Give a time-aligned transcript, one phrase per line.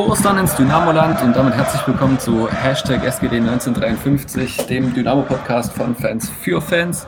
[0.00, 5.94] Frohe Ostern ins Dynamoland und damit herzlich willkommen zu Hashtag SGD 1953, dem Dynamo-Podcast von
[5.94, 7.06] Fans für Fans.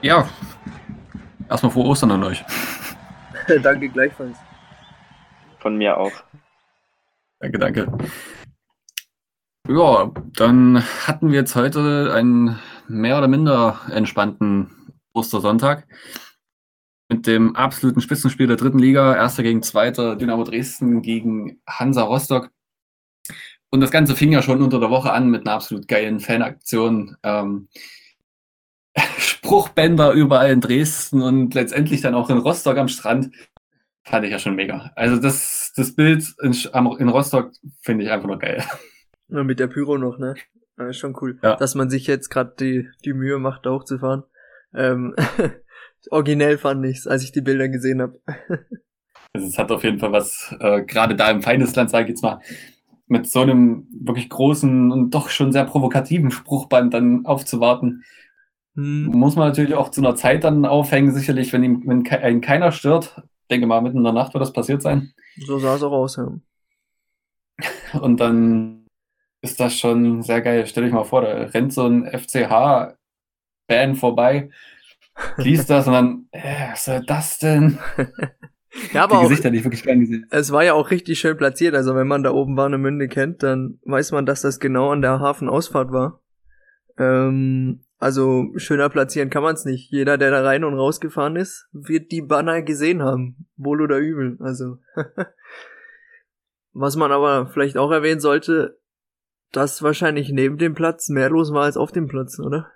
[0.00, 0.28] Ja,
[1.50, 2.44] erstmal frohe Ostern an euch.
[3.64, 4.38] danke gleichfalls.
[5.58, 6.12] Von mir auch.
[7.40, 7.98] Danke, danke.
[9.66, 14.70] Ja, dann hatten wir jetzt heute einen mehr oder minder entspannten
[15.12, 15.84] Ostersonntag
[17.08, 22.50] mit dem absoluten Spitzenspiel der dritten Liga, erster gegen zweiter, Dynamo Dresden gegen Hansa Rostock.
[23.70, 27.16] Und das Ganze fing ja schon unter der Woche an mit einer absolut geilen Fanaktion.
[27.22, 27.68] Ähm,
[29.18, 33.34] Spruchbänder überall in Dresden und letztendlich dann auch in Rostock am Strand.
[34.04, 34.92] Fand ich ja schon mega.
[34.94, 38.64] Also das, das Bild in, in Rostock finde ich einfach nur geil.
[39.28, 40.36] Ja, mit der Pyro noch, ne?
[40.78, 41.38] Ja, schon cool.
[41.42, 41.56] Ja.
[41.56, 44.22] Dass man sich jetzt gerade die, die Mühe macht, da hochzufahren.
[44.74, 45.14] Ähm,
[46.10, 48.20] originell fand ich's, als ich die Bilder gesehen habe.
[49.32, 52.22] also es hat auf jeden Fall was, äh, gerade da im Feindesland, sage ich jetzt
[52.22, 52.40] mal,
[53.08, 58.04] mit so einem wirklich großen und doch schon sehr provokativen Spruchband dann aufzuwarten.
[58.74, 59.06] Hm.
[59.06, 62.72] Muss man natürlich auch zu einer Zeit dann aufhängen, sicherlich, wenn ihm, wenn ihn keiner
[62.72, 63.22] stört.
[63.50, 65.12] Denke mal, mitten in der Nacht wird das passiert sein.
[65.36, 66.32] So sah es auch aus, ja.
[68.00, 68.86] Und dann
[69.40, 70.66] ist das schon sehr geil.
[70.66, 74.50] Stell dich mal vor, da rennt so ein FCH-Fan vorbei
[75.36, 77.78] liest das und dann, äh, was soll das denn?
[78.92, 80.26] ja, aber die Gesichter, die ich wirklich gern gesehen.
[80.30, 81.74] Es war ja auch richtig schön platziert.
[81.74, 85.20] Also wenn man da oben Warnemünde kennt, dann weiß man, dass das genau an der
[85.20, 86.20] Hafenausfahrt war.
[86.98, 89.90] Ähm, also schöner platzieren kann man es nicht.
[89.90, 93.48] Jeder, der da rein und rausgefahren ist, wird die Banner gesehen haben.
[93.56, 94.36] Wohl oder übel.
[94.40, 94.78] Also.
[96.72, 98.78] Was man aber vielleicht auch erwähnen sollte,
[99.52, 102.70] dass wahrscheinlich neben dem Platz mehr los war als auf dem Platz, oder?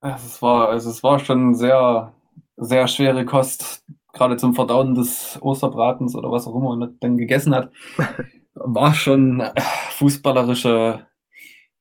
[0.00, 2.14] Es war, also es war schon sehr,
[2.56, 7.54] sehr schwere Kost, gerade zum Verdauen des Osterbratens oder was auch immer man dann gegessen
[7.54, 7.72] hat.
[8.54, 9.52] War schon äh,
[9.92, 11.06] fußballerische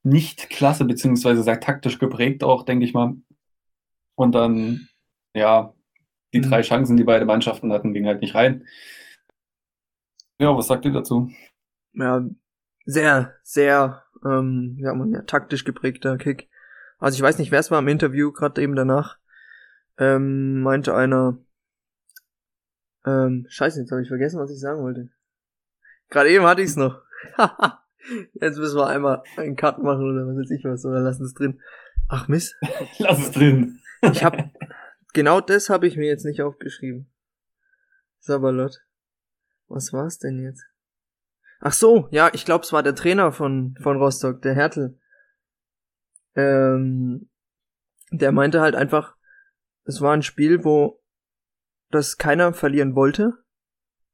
[0.03, 3.15] Nicht-Klasse, beziehungsweise sehr taktisch geprägt auch, denke ich mal.
[4.15, 4.87] Und dann,
[5.33, 5.73] ja,
[6.33, 6.63] die drei mhm.
[6.63, 8.65] Chancen, die beide Mannschaften hatten, gingen halt nicht rein.
[10.39, 11.31] Ja, was sagt ihr dazu?
[11.93, 12.23] Ja,
[12.85, 16.49] sehr, sehr, ähm, ja, man, ja, taktisch geprägter Kick.
[16.99, 19.17] Also ich weiß nicht, wer es war im Interview, gerade eben danach,
[19.97, 21.37] ähm, meinte einer,
[23.05, 25.09] ähm, scheiße, jetzt habe ich vergessen, was ich sagen wollte.
[26.09, 27.01] Gerade eben hatte ich es noch.
[28.33, 31.33] jetzt müssen wir einmal einen Cut machen oder was weiß ich was, oder lassen es
[31.33, 31.61] drin.
[32.09, 32.55] Ach Mist.
[32.99, 33.79] Lass es drin.
[34.01, 34.35] ich hab,
[35.13, 37.09] genau das habe ich mir jetzt nicht aufgeschrieben.
[38.19, 38.81] Sabalot.
[39.67, 40.65] Was war's denn jetzt?
[41.61, 44.98] Ach so, ja, ich glaube, es war der Trainer von, von Rostock, der Hertel.
[46.35, 47.29] Ähm,
[48.11, 49.15] der meinte halt einfach,
[49.83, 51.01] es war ein Spiel, wo
[51.89, 53.33] das keiner verlieren wollte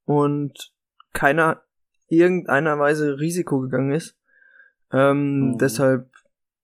[0.06, 0.74] und
[1.14, 1.64] keiner
[2.08, 4.18] irgendeiner Weise Risiko gegangen ist.
[4.92, 5.58] Ähm, oh.
[5.58, 6.12] Deshalb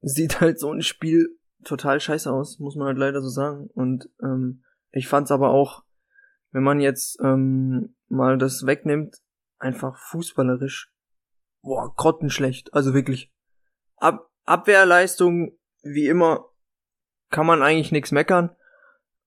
[0.02, 3.68] sieht halt so ein Spiel total scheiße aus, muss man halt leider so sagen.
[3.74, 5.84] Und ähm, ich fand's aber auch,
[6.52, 9.18] wenn man jetzt ähm, mal das wegnimmt,
[9.58, 10.92] einfach fußballerisch,
[11.62, 12.74] boah, grottenschlecht.
[12.74, 13.34] Also wirklich.
[13.98, 16.46] Ab, Abwehrleistung, wie immer,
[17.30, 18.56] kann man eigentlich nichts meckern.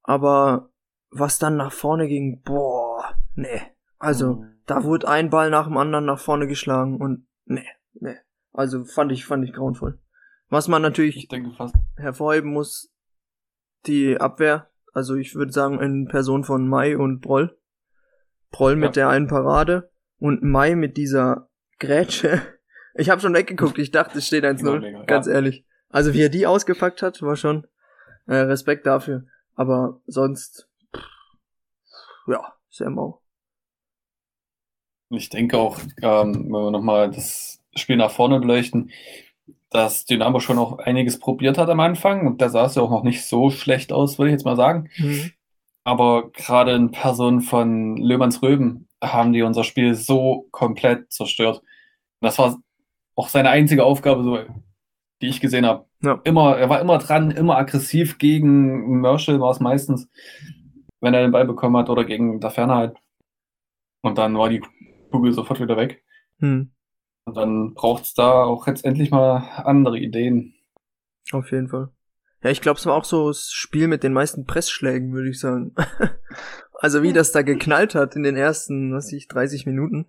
[0.03, 0.71] Aber
[1.11, 3.63] was dann nach vorne ging, boah, nee.
[3.99, 4.61] Also, mhm.
[4.67, 8.17] da wurde ein Ball nach dem anderen nach vorne geschlagen und nee, nee.
[8.53, 9.99] Also fand ich, fand ich grauenvoll.
[10.49, 11.29] Was man natürlich
[11.97, 12.93] hervorheben muss,
[13.87, 14.71] die Abwehr.
[14.93, 17.59] Also ich würde sagen, in Person von Mai und Broll.
[18.51, 19.07] Broll mit ja.
[19.07, 21.49] der einen Parade und Mai mit dieser
[21.81, 22.41] Grätsche.
[22.95, 25.33] Ich habe schon weggeguckt, ich dachte, es steht 1-0, ganz ja.
[25.35, 25.65] ehrlich.
[25.91, 27.67] Also wie er die ausgepackt hat, war schon
[28.27, 29.25] äh, Respekt dafür.
[29.55, 31.03] Aber sonst, pff,
[32.29, 33.21] ja, sehr mau.
[35.11, 38.91] Ich denke auch, ähm, wenn wir nochmal das Spiel nach vorne beleuchten,
[39.71, 42.91] dass Dynamo schon auch einiges probiert hat am Anfang und da sah es ja auch
[42.91, 44.89] noch nicht so schlecht aus, würde ich jetzt mal sagen.
[44.97, 45.33] Mhm.
[45.83, 51.63] Aber gerade in Person von Löhmanns Röben haben die unser Spiel so komplett zerstört.
[52.21, 52.59] Das war
[53.15, 54.39] auch seine einzige Aufgabe, so,
[55.23, 55.87] die ich gesehen habe.
[56.03, 56.21] Ja.
[56.25, 60.11] Immer, er war immer dran, immer aggressiv gegen Merschel war es meistens,
[61.01, 62.97] wenn er den Ball bekommen hat oder gegen der Ferne halt.
[64.03, 64.63] Und dann war die
[65.11, 66.03] Kugel sofort wieder weg.
[66.41, 66.73] Hm.
[67.27, 70.55] Und dann braucht es da auch jetzt endlich mal andere Ideen.
[71.33, 71.89] Auf jeden Fall.
[72.43, 75.41] Ja, ich glaube, es war auch so das Spiel mit den meisten Pressschlägen, würde ich
[75.41, 75.75] sagen.
[76.75, 80.07] also wie das da geknallt hat in den ersten, was weiß ich, 30 Minuten.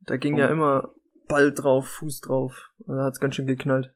[0.00, 0.38] Da ging oh.
[0.38, 0.92] ja immer
[1.32, 2.70] Ball drauf, Fuß drauf.
[2.86, 3.94] Da hat's ganz schön geknallt.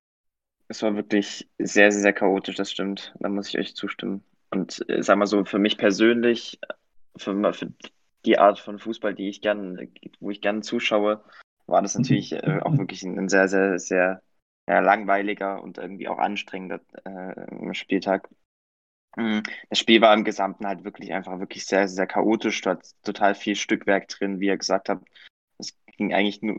[0.69, 3.15] Es war wirklich sehr, sehr, sehr chaotisch, das stimmt.
[3.21, 4.25] Da muss ich euch zustimmen.
[4.51, 6.59] Und äh, sag mal so, für mich persönlich,
[7.17, 7.73] für, für
[8.25, 9.89] die Art von Fußball, die ich gern,
[10.19, 11.23] wo ich gern zuschaue,
[11.67, 14.23] war das natürlich äh, auch wirklich ein, ein, sehr, sehr, sehr
[14.67, 18.29] ja, langweiliger und irgendwie auch anstrengender äh, Spieltag.
[19.17, 19.43] Mhm.
[19.69, 22.61] Das Spiel war im Gesamten halt wirklich einfach wirklich sehr, sehr chaotisch.
[22.63, 25.07] Du hattest total viel Stückwerk drin, wie ihr gesagt habt.
[25.97, 26.59] Ging eigentlich nur,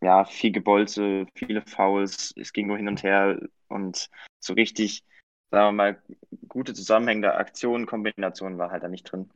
[0.00, 5.04] ja, viel Gebolze, viele Fouls, es ging nur hin und her und so richtig,
[5.50, 6.02] sagen wir mal,
[6.48, 9.30] gute zusammenhängende Aktionen, Kombinationen war halt da nicht drin.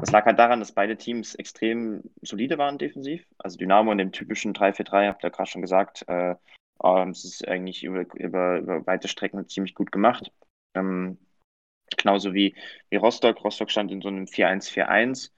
[0.00, 3.26] Das lag halt daran, dass beide Teams extrem solide waren defensiv.
[3.38, 6.34] Also Dynamo in dem typischen 3-4-3, habt ihr gerade schon gesagt, äh,
[7.10, 10.30] es ist eigentlich über, über, über weite Strecken ziemlich gut gemacht.
[10.74, 11.18] Ähm,
[11.96, 12.54] genauso wie,
[12.90, 13.42] wie Rostock.
[13.42, 15.30] Rostock stand in so einem 4-1-4-1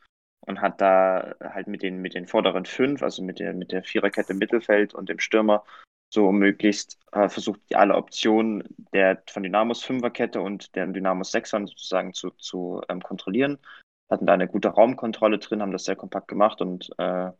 [0.48, 3.82] und hat da halt mit den, mit den vorderen fünf, also mit der, mit der
[3.82, 5.64] Viererkette im Mittelfeld und dem Stürmer,
[6.10, 12.14] so möglichst äh, versucht, alle Optionen der von Dynamos Fünferkette und der Dynamos Sechsern sozusagen
[12.14, 13.58] zu, zu ähm, kontrollieren.
[14.10, 17.30] Hatten da eine gute Raumkontrolle drin, haben das sehr kompakt gemacht und, äh,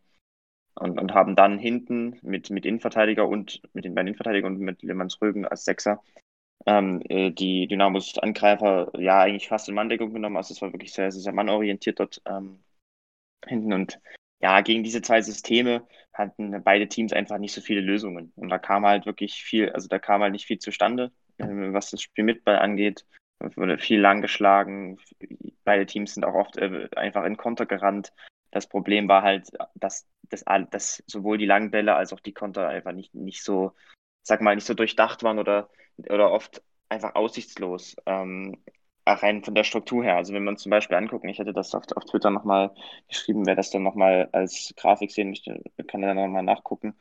[0.75, 4.83] und, und haben dann hinten mit, mit Innenverteidiger und mit den beiden Innenverteidigern und mit
[4.83, 6.03] Lehmanns Rögen als Sechser
[6.67, 10.37] ähm, äh, die Dynamos Angreifer ja eigentlich fast in Manndeckung genommen.
[10.37, 12.59] Also es war wirklich sehr, sehr, sehr mannorientiert dort ähm,
[13.47, 14.01] hinten und
[14.41, 18.33] ja, gegen diese zwei Systeme hatten beide Teams einfach nicht so viele Lösungen.
[18.37, 21.91] Und da kam halt wirklich viel, also da kam halt nicht viel zustande, äh, was
[21.91, 23.05] das Spiel mit Ball angeht.
[23.41, 24.99] Wurde viel lang geschlagen.
[25.65, 28.13] Beide Teams sind auch oft äh, einfach in Konter gerannt.
[28.51, 32.69] Das Problem war halt, dass, dass, dass sowohl die langen Bälle als auch die Konter
[32.69, 33.73] einfach nicht, nicht so,
[34.23, 35.69] sag mal, nicht so durchdacht waren oder,
[35.99, 37.97] oder oft einfach aussichtslos.
[38.07, 38.57] Ähm,
[39.15, 40.17] rein von der Struktur her.
[40.17, 42.71] Also wenn man zum Beispiel angucken, ich hätte das auf, auf Twitter nochmal
[43.09, 46.95] geschrieben, wer das dann nochmal als Grafik sehen möchte, kann er dann nochmal nachgucken.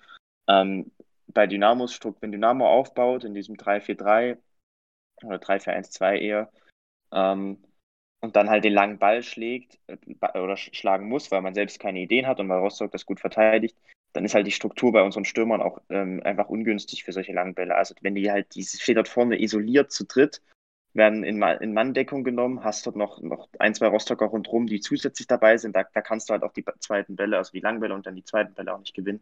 [0.48, 0.92] Ähm,
[1.28, 4.38] bei Dynamos, wenn Dynamo aufbaut in diesem 3-4-3
[5.24, 6.52] oder 3-4-1-2 eher,
[7.12, 7.58] ähm,
[8.20, 12.00] und dann halt den langen Ball schlägt äh, oder schlagen muss, weil man selbst keine
[12.00, 13.78] Ideen hat und weil Rostock das gut verteidigt,
[14.14, 17.54] dann ist halt die Struktur bei unseren Stürmern auch ähm, einfach ungünstig für solche langen
[17.54, 17.76] Bälle.
[17.76, 20.42] Also wenn die halt, die steht dort vorne isoliert zu dritt
[20.98, 25.28] werden in, in Manndeckung genommen, hast dort noch, noch ein, zwei Rostocker rundherum, die zusätzlich
[25.28, 25.76] dabei sind.
[25.76, 28.26] Da, da kannst du halt auch die zweiten Bälle, also die Langbälle und dann die
[28.26, 29.22] zweiten Bälle auch nicht gewinnen.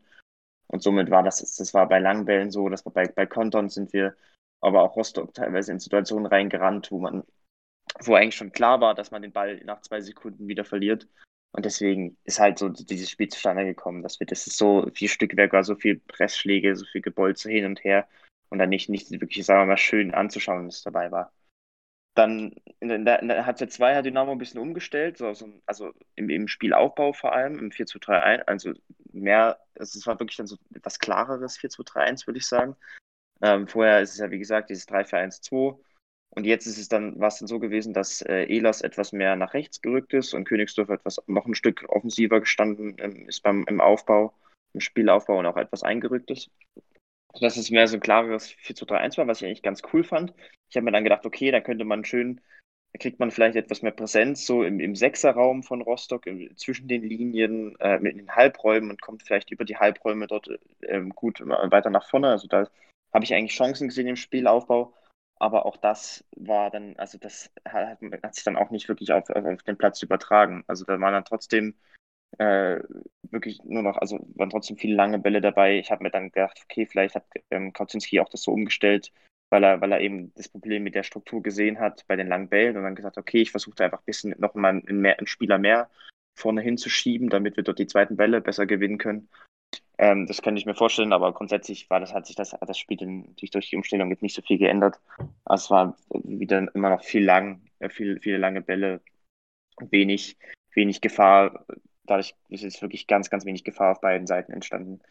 [0.67, 3.93] Und somit war das, das war bei Langbällen so, das war bei, bei Kontern sind
[3.93, 4.15] wir
[4.61, 7.23] aber auch Rostock teilweise in Situationen reingerannt, wo man,
[8.01, 11.07] wo eigentlich schon klar war, dass man den Ball nach zwei Sekunden wieder verliert.
[11.51, 15.07] Und deswegen ist halt so dieses Spiel zustande gekommen, dass wir, das ist so viel
[15.07, 18.07] Stückwerk war, so viel Pressschläge, so viel Gebolze hin und her
[18.49, 21.31] und dann nicht, nicht wirklich, sagen wir mal, schön anzuschauen, was dabei war.
[22.15, 25.91] Dann in der, in der Halbzeit 2 hat Dynamo ein bisschen umgestellt, so, so, also
[26.15, 28.73] im, im Spielaufbau vor allem, im 4 2 3 1, also
[29.11, 32.47] mehr, also es war wirklich dann so etwas klareres 4 2 3 1, würde ich
[32.47, 32.75] sagen.
[33.41, 35.75] Ähm, vorher ist es ja, wie gesagt, dieses 3 4 1 2
[36.29, 39.35] und jetzt ist es dann, war es dann so gewesen, dass äh, Elas etwas mehr
[39.35, 43.65] nach rechts gerückt ist und Königsdorf etwas noch ein Stück offensiver gestanden ähm, ist beim
[43.67, 44.33] im Aufbau,
[44.73, 46.49] im Spielaufbau und auch etwas eingerückt ist
[47.41, 49.81] dass es mehr so ein klareres 4 2 3 1 war, was ich eigentlich ganz
[49.93, 50.33] cool fand.
[50.69, 52.41] Ich habe mir dann gedacht, okay, da könnte man schön,
[52.93, 56.87] da kriegt man vielleicht etwas mehr Präsenz so im, im Sechserraum von Rostock, im, zwischen
[56.87, 60.49] den Linien, äh, mit den Halbräumen und kommt vielleicht über die Halbräume dort
[60.81, 62.29] äh, gut weiter nach vorne.
[62.29, 62.67] Also da
[63.13, 64.93] habe ich eigentlich Chancen gesehen im Spielaufbau.
[65.37, 69.29] Aber auch das war dann, also das hat, hat sich dann auch nicht wirklich auf,
[69.29, 70.63] auf den Platz übertragen.
[70.67, 71.75] Also da waren dann trotzdem
[72.37, 72.81] äh,
[73.31, 75.79] wirklich nur noch, also waren trotzdem viele lange Bälle dabei.
[75.79, 79.11] Ich habe mir dann gedacht, okay, vielleicht hat ähm, Kautzinski auch das so umgestellt,
[79.49, 82.49] weil er, weil er eben das Problem mit der Struktur gesehen hat bei den langen
[82.49, 85.57] Bällen und dann gesagt, okay, ich versuche einfach ein bisschen noch mal einen, einen Spieler
[85.57, 85.89] mehr
[86.37, 89.29] vorne hinzuschieben, damit wir dort die zweiten Bälle besser gewinnen können.
[89.97, 92.97] Ähm, das könnte ich mir vorstellen, aber grundsätzlich war das, hat sich das, das Spiel
[93.05, 94.99] natürlich durch die Umstellung jetzt nicht so viel geändert.
[95.49, 99.01] es war wieder immer noch viel lang, äh, viel, viele lange Bälle,
[99.79, 100.37] wenig,
[100.73, 101.65] wenig Gefahr
[102.05, 105.01] dadurch ist jetzt wirklich ganz, ganz wenig Gefahr auf beiden Seiten entstanden.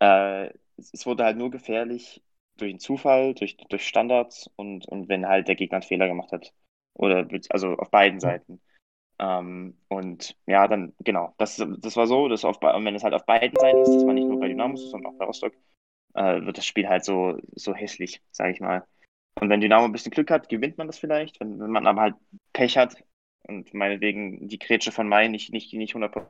[0.00, 2.22] Äh, es wurde halt nur gefährlich
[2.56, 6.32] durch den Zufall, durch, durch Standards und, und wenn halt der Gegner einen Fehler gemacht
[6.32, 6.52] hat.
[6.94, 8.60] Oder also auf beiden Seiten.
[9.18, 13.24] Ähm, und ja, dann, genau, das, das war so, dass auf, wenn es halt auf
[13.24, 15.54] beiden Seiten ist, das war nicht nur bei Dynamo, sondern auch bei Rostock,
[16.14, 18.84] äh, wird das Spiel halt so, so hässlich, sage ich mal.
[19.40, 21.40] Und wenn Dynamo ein bisschen Glück hat, gewinnt man das vielleicht.
[21.40, 22.14] Wenn, wenn man aber halt
[22.52, 22.96] Pech hat,
[23.48, 26.26] und meinetwegen die Grätsche von Mai nicht, nicht, nicht 100%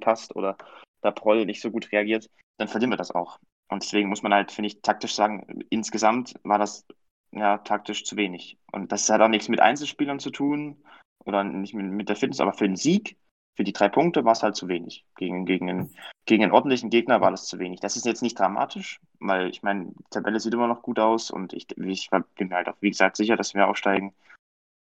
[0.00, 0.56] passt oder
[1.02, 3.38] da Proll nicht so gut reagiert, dann verlieren wir das auch.
[3.68, 6.86] Und deswegen muss man halt, finde ich, taktisch sagen, insgesamt war das
[7.32, 8.58] ja taktisch zu wenig.
[8.72, 10.82] Und das hat auch nichts mit Einzelspielern zu tun
[11.24, 13.16] oder nicht mit, mit der Fitness, aber für den Sieg,
[13.56, 15.04] für die drei Punkte war es halt zu wenig.
[15.16, 15.96] Gegen, gegen, einen,
[16.26, 17.80] gegen einen ordentlichen Gegner war das zu wenig.
[17.80, 21.30] Das ist jetzt nicht dramatisch, weil ich meine, die Tabelle sieht immer noch gut aus
[21.30, 24.14] und ich, ich bin mir halt auch, wie gesagt, sicher, dass wir aufsteigen.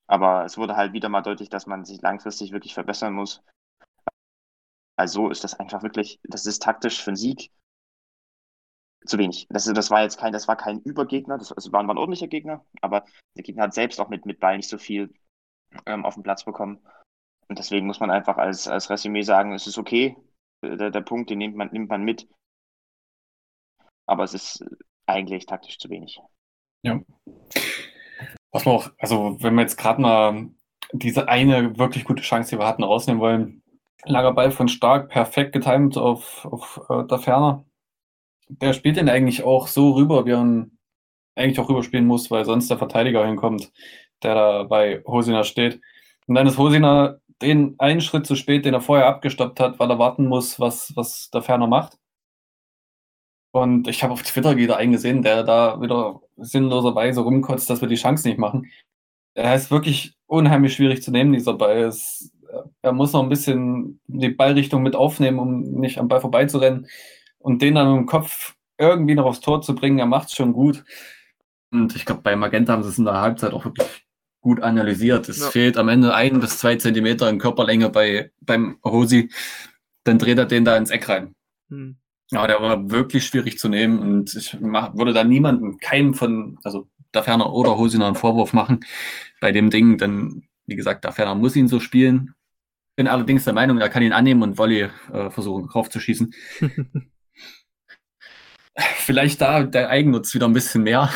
[0.06, 3.42] Aber es wurde halt wieder mal deutlich, dass man sich langfristig wirklich verbessern muss.
[4.96, 7.50] Also ist das einfach wirklich, das ist taktisch für einen Sieg
[9.06, 9.46] zu wenig.
[9.50, 12.64] Das, das war jetzt kein, das war kein Übergegner, das, das war, ein ordentlicher Gegner,
[12.80, 13.04] aber
[13.36, 15.12] der Gegner hat selbst auch mit, mit Ball nicht so viel
[15.86, 16.80] ähm, auf den Platz bekommen.
[17.48, 20.16] Und deswegen muss man einfach als, als Resümee sagen, es ist okay,
[20.62, 22.28] der, der Punkt, den nimmt man, nimmt man mit.
[24.06, 24.64] Aber es ist
[25.06, 26.20] eigentlich taktisch zu wenig.
[26.82, 27.00] Ja.
[28.52, 30.50] Was man auch, also wenn wir jetzt gerade mal
[30.92, 33.62] diese eine wirklich gute Chance, die wir hatten, rausnehmen wollen,
[34.04, 37.64] langer Ball von Stark, perfekt getimt auf, auf äh, der Ferner.
[38.48, 40.78] Der spielt den eigentlich auch so rüber, wie er ihn
[41.34, 43.72] eigentlich auch rüberspielen muss, weil sonst der Verteidiger hinkommt,
[44.22, 45.80] der da bei Hosina steht.
[46.26, 49.90] Und dann ist Hosina den einen Schritt zu spät, den er vorher abgestoppt hat, weil
[49.90, 51.98] er warten muss, was, was der Ferner macht.
[53.52, 57.96] Und ich habe auf Twitter wieder eingesehen, der da wieder sinnloserweise rumkotzt, dass wir die
[57.96, 58.70] Chance nicht machen.
[59.34, 61.82] Er ist wirklich unheimlich schwierig zu nehmen, dieser Ball.
[61.82, 62.32] Es,
[62.80, 66.86] er muss noch ein bisschen die Ballrichtung mit aufnehmen, um nicht am Ball vorbeizurennen
[67.38, 69.98] und den dann im Kopf irgendwie noch aufs Tor zu bringen.
[69.98, 70.84] Er macht es schon gut.
[71.70, 74.06] Und ich glaube, bei Magenta haben sie es in der Halbzeit auch wirklich
[74.40, 75.28] gut analysiert.
[75.28, 75.50] Es ja.
[75.50, 79.30] fehlt am Ende ein bis zwei Zentimeter in Körperlänge bei, beim Hosi.
[80.04, 81.34] Dann dreht er den da ins Eck rein.
[81.68, 81.96] Hm.
[82.32, 86.58] Ja, der war wirklich schwierig zu nehmen und ich mach, würde da niemanden, keinem von,
[86.64, 88.80] also da Ferner oder Hosiner einen Vorwurf machen
[89.38, 92.34] bei dem Ding, denn wie gesagt, da Ferner muss ihn so spielen.
[92.96, 96.32] Bin allerdings der Meinung, er kann ihn annehmen und Volley äh, versuchen, draufzuschießen.
[98.76, 101.10] Vielleicht da der Eigennutz wieder ein bisschen mehr,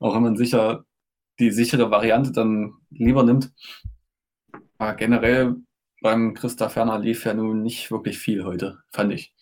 [0.00, 0.86] auch wenn man sicher
[1.38, 3.52] die sichere Variante dann lieber nimmt.
[4.78, 5.56] Aber generell
[6.00, 9.33] beim Christa Ferner lief ja nun nicht wirklich viel heute, fand ich.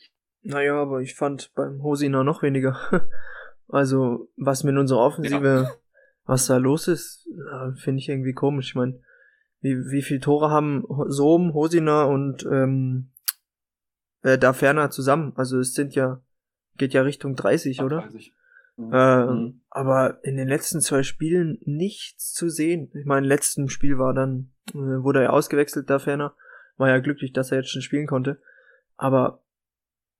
[0.42, 2.78] Naja, aber ich fand beim Hosina noch weniger.
[3.68, 5.70] also, was mit unserer Offensive, ja.
[6.24, 7.28] was da los ist,
[7.76, 8.70] finde ich irgendwie komisch.
[8.70, 9.00] Ich meine,
[9.60, 13.12] wie, wie viele Tore haben Sohm, Hosina und ähm,
[14.22, 15.32] äh, da Ferner zusammen?
[15.36, 16.20] Also es sind ja,
[16.76, 18.00] geht ja Richtung 30, oder?
[18.00, 18.34] 30.
[18.76, 18.92] Mhm.
[18.92, 19.60] Äh, mhm.
[19.70, 22.90] Aber in den letzten zwei Spielen nichts zu sehen.
[22.94, 26.34] Ich meine, im letzten Spiel war dann, äh, wurde er ausgewechselt, da Ferner.
[26.76, 28.40] War ja glücklich, dass er jetzt schon spielen konnte.
[28.96, 29.41] Aber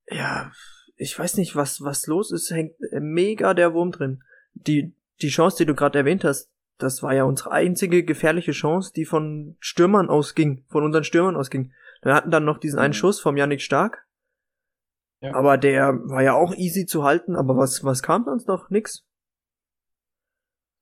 [0.08, 0.52] ja,
[0.96, 4.22] ich weiß nicht, was, was los ist, hängt mega der Wurm drin.
[4.54, 8.92] Die, die Chance, die du gerade erwähnt hast, das war ja unsere einzige gefährliche Chance,
[8.94, 11.72] die von Stürmern ausging, von unseren Stürmern ausging.
[12.02, 12.96] Wir hatten dann noch diesen einen mhm.
[12.96, 14.06] Schuss vom Yannick Stark.
[15.20, 15.34] Ja.
[15.34, 18.70] Aber der war ja auch easy zu halten, aber was, was kam sonst noch?
[18.70, 19.06] Nix.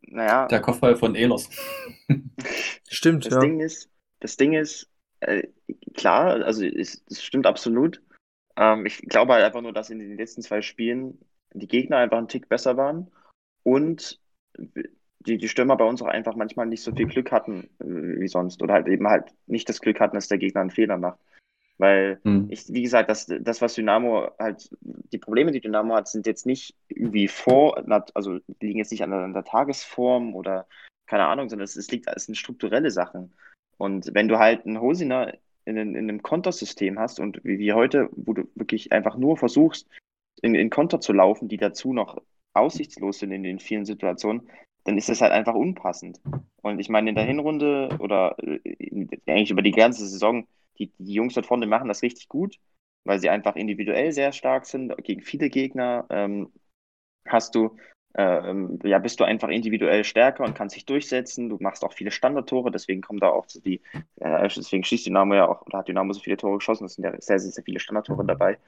[0.00, 0.48] Naja.
[0.48, 1.50] Der Kopfball von Elos.
[2.88, 3.40] stimmt, das ja.
[3.40, 5.48] Ding ist, das Ding ist, äh,
[5.94, 8.02] klar, also es, das stimmt absolut.
[8.60, 11.18] Ähm, ich glaube halt einfach nur, dass in den letzten zwei Spielen
[11.54, 13.10] die Gegner einfach einen Tick besser waren
[13.64, 14.20] und
[14.56, 18.28] die, die Stürmer bei uns auch einfach manchmal nicht so viel Glück hatten äh, wie
[18.28, 21.18] sonst oder halt eben halt nicht das Glück hatten, dass der Gegner einen Fehler macht.
[21.78, 22.48] Weil mhm.
[22.50, 26.44] ich, wie gesagt, das, das, was Dynamo halt, die Probleme, die Dynamo hat, sind jetzt
[26.44, 27.82] nicht irgendwie vor,
[28.14, 30.66] also liegen jetzt nicht an der, an der Tagesform oder
[31.06, 33.32] keine Ahnung, sondern es, es liegt, es sind strukturelle Sachen.
[33.78, 35.32] Und wenn du halt einen Hosiner
[35.76, 39.88] in, in einem Kontersystem hast und wie, wie heute, wo du wirklich einfach nur versuchst,
[40.42, 42.20] in, in Konter zu laufen, die dazu noch
[42.54, 44.48] aussichtslos sind in den vielen Situationen,
[44.84, 46.20] dann ist das halt einfach unpassend.
[46.62, 48.60] Und ich meine, in der Hinrunde oder äh,
[49.26, 50.46] eigentlich über die ganze Saison,
[50.78, 52.56] die, die Jungs dort vorne machen das richtig gut,
[53.04, 54.96] weil sie einfach individuell sehr stark sind.
[55.04, 56.52] Gegen viele Gegner ähm,
[57.26, 57.76] hast du
[58.14, 61.48] ähm, ja, bist du einfach individuell stärker und kannst dich durchsetzen.
[61.48, 63.80] Du machst auch viele Standardtore, deswegen kommen da auch die,
[64.16, 67.04] äh, deswegen schießt Dynamo ja auch, oder hat Dynamo so viele Tore geschossen, es sind
[67.04, 68.58] ja sehr, sehr, sehr viele Standardtore dabei.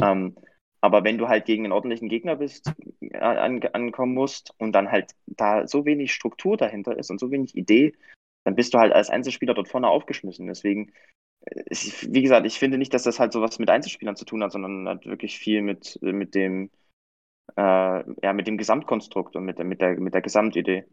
[0.00, 0.36] Ähm,
[0.80, 4.90] aber wenn du halt gegen einen ordentlichen Gegner bist, äh, an, ankommen musst und dann
[4.90, 7.94] halt da so wenig Struktur dahinter ist und so wenig Idee,
[8.44, 10.46] dann bist du halt als Einzelspieler dort vorne aufgeschmissen.
[10.46, 10.92] Deswegen,
[11.40, 11.64] äh,
[12.08, 14.52] wie gesagt, ich finde nicht, dass das halt so was mit Einzelspielern zu tun hat,
[14.52, 16.70] sondern hat wirklich viel mit, mit dem,
[17.56, 20.84] äh, ja, mit dem Gesamtkonstrukt und mit, mit, der, mit der Gesamtidee.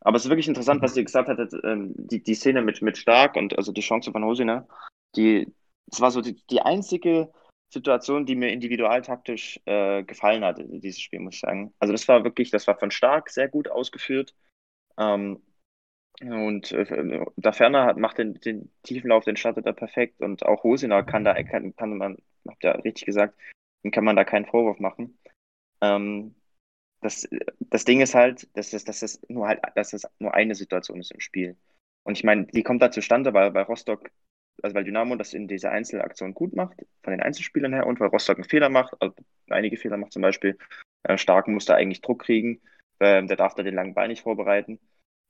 [0.00, 2.98] Aber es ist wirklich interessant, was ihr gesagt hattet, ähm, die, die Szene mit, mit
[2.98, 4.66] Stark und also die Chance von Hosina,
[5.14, 5.52] die,
[5.86, 7.32] das war so die, die einzige
[7.72, 11.72] Situation, die mir individualtaktisch äh, gefallen hat, dieses Spiel, muss ich sagen.
[11.78, 14.34] Also das war wirklich, das war von Stark sehr gut ausgeführt.
[14.98, 15.40] Ähm,
[16.20, 20.62] und äh, da Ferner hat, macht den, den Tiefenlauf, den startet er perfekt und auch
[20.62, 23.38] Hosina kann da, kann, kann man, habt ihr richtig gesagt,
[23.82, 25.18] den kann man da keinen Vorwurf machen.
[25.82, 26.34] Ähm,
[27.02, 30.54] das, das Ding ist halt, dass das, dass das nur halt, dass das nur eine
[30.54, 31.56] Situation ist im Spiel.
[32.04, 34.10] Und ich meine, die kommt da zustande, weil bei Rostock,
[34.62, 38.08] also weil Dynamo das in dieser Einzelaktion gut macht, von den Einzelspielern her, und weil
[38.08, 39.14] Rostock einen Fehler macht, also
[39.50, 40.56] einige Fehler macht zum Beispiel.
[41.02, 42.60] Äh, Starken muss da eigentlich Druck kriegen,
[43.00, 44.78] äh, der darf da den langen Ball nicht vorbereiten.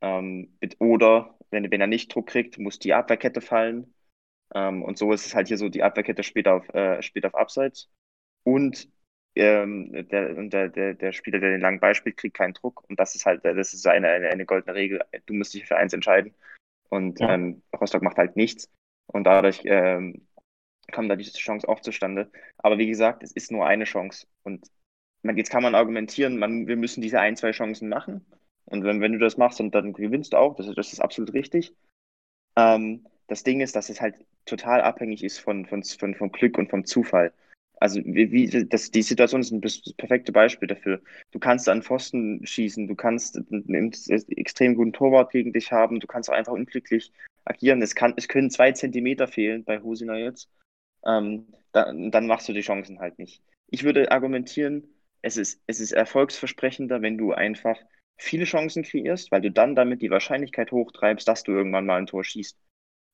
[0.03, 3.95] Ähm, oder wenn, wenn er nicht Druck kriegt, muss die Abwehrkette fallen.
[4.55, 7.35] Ähm, und so ist es halt hier so, die Abwehrkette spielt auf, äh, spielt auf
[7.35, 7.91] Abseits
[8.45, 8.89] und
[9.35, 12.85] ähm, der, der, der, der Spieler, der den langen Ball spielt, kriegt keinen Druck.
[12.89, 15.01] Und das ist halt, das ist eine, eine, eine goldene Regel.
[15.27, 16.35] Du musst dich für eins entscheiden.
[16.89, 17.35] Und ja.
[17.35, 18.71] ähm, Rostock macht halt nichts.
[19.07, 20.27] Und dadurch ähm,
[20.91, 22.31] kam da diese Chance auch zustande.
[22.59, 24.27] Aber wie gesagt, es ist nur eine Chance.
[24.43, 24.71] Und
[25.23, 28.25] man, jetzt kann man argumentieren, man, wir müssen diese ein, zwei Chancen machen.
[28.67, 31.33] Und wenn, wenn du das machst, und dann gewinnst du auch, das, das ist absolut
[31.33, 31.75] richtig.
[32.57, 36.59] Ähm, das Ding ist, dass es halt total abhängig ist von, von, von, von Glück
[36.59, 37.33] und vom Zufall.
[37.83, 39.61] Also wie, wie das, die Situation ist ein
[39.97, 41.01] perfekte Beispiel dafür.
[41.33, 43.93] Du kannst an Pfosten schießen, du kannst einen
[44.37, 47.13] extrem guten Torwart gegen dich haben, du kannst auch einfach unglücklich
[47.45, 47.83] agieren.
[47.83, 50.49] Es, kann, es können zwei Zentimeter fehlen bei Husina jetzt.
[51.05, 53.43] Ähm, da, dann machst du die Chancen halt nicht.
[53.67, 54.87] Ich würde argumentieren,
[55.21, 57.79] es ist, es ist erfolgsversprechender, wenn du einfach
[58.17, 62.07] viele Chancen kreierst, weil du dann damit die Wahrscheinlichkeit hochtreibst, dass du irgendwann mal ein
[62.07, 62.57] Tor schießt.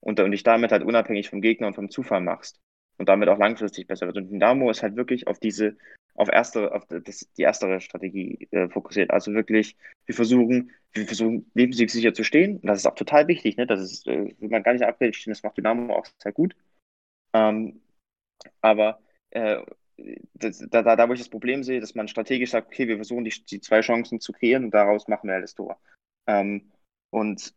[0.00, 2.60] Und, und dich damit halt unabhängig vom Gegner und vom Zufall machst.
[2.98, 4.16] Und damit auch langfristig besser wird.
[4.16, 5.76] Und Dynamo ist halt wirklich auf diese,
[6.14, 9.10] auf erste, auf das, die erste Strategie äh, fokussiert.
[9.10, 9.76] Also wirklich,
[10.06, 12.56] wir versuchen, wir versuchen lebenssicher zu stehen.
[12.56, 13.66] Und das ist auch total wichtig, ne?
[13.66, 16.56] Das ist, äh, will man gar nicht stehen, das macht Dynamo auch sehr gut.
[17.32, 17.80] Ähm,
[18.60, 19.00] aber
[19.30, 19.62] äh,
[20.34, 23.24] das, da, da, wo ich das Problem sehe, dass man strategisch sagt, okay, wir versuchen
[23.24, 25.80] die, die zwei Chancen zu kreieren und daraus machen wir das Tor.
[26.26, 26.70] Ähm,
[27.10, 27.54] und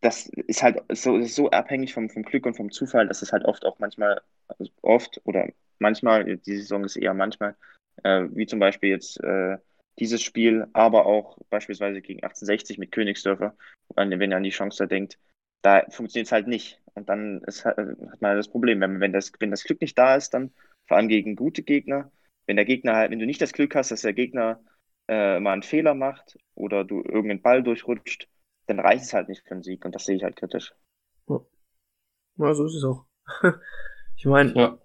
[0.00, 3.32] das ist halt so, ist so abhängig vom, vom Glück und vom Zufall, dass es
[3.32, 7.56] halt oft auch manchmal, also oft oder manchmal, die Saison ist eher manchmal,
[8.02, 9.58] äh, wie zum Beispiel jetzt äh,
[9.98, 13.56] dieses Spiel, aber auch beispielsweise gegen 1860 mit Königsdörfer,
[13.96, 15.18] wenn ihr an die Chance da denkt,
[15.62, 16.80] da funktioniert es halt nicht.
[16.94, 17.76] Und dann ist, hat
[18.20, 20.52] man das Problem, wenn, wenn, das, wenn das Glück nicht da ist, dann
[20.86, 22.10] vor allem gegen gute Gegner,
[22.46, 24.60] wenn der Gegner halt, wenn du nicht das Glück hast, dass der Gegner
[25.08, 28.28] äh, mal einen Fehler macht oder du irgendeinen Ball durchrutscht,
[28.66, 30.74] dann reicht es halt nicht für einen Sieg und das sehe ich halt kritisch.
[31.28, 31.40] Ja,
[32.36, 33.06] ja so ist es auch.
[34.16, 34.78] ich meine, ja.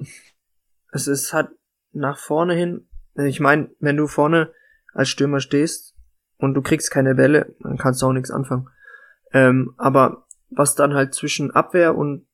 [0.91, 1.49] es ist halt
[1.91, 4.53] nach vorne hin, ich meine, wenn du vorne
[4.93, 5.95] als Stürmer stehst
[6.37, 8.69] und du kriegst keine Bälle, dann kannst du auch nichts anfangen.
[9.33, 12.25] Ähm, aber was dann halt zwischen Abwehr und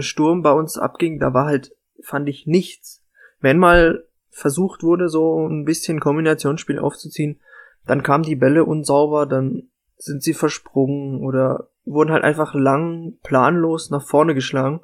[0.00, 3.04] Sturm bei uns abging, da war halt, fand ich nichts.
[3.40, 7.40] Wenn mal versucht wurde, so ein bisschen Kombinationsspiel aufzuziehen,
[7.86, 13.90] dann kamen die Bälle unsauber, dann sind sie versprungen oder wurden halt einfach lang, planlos
[13.90, 14.80] nach vorne geschlagen.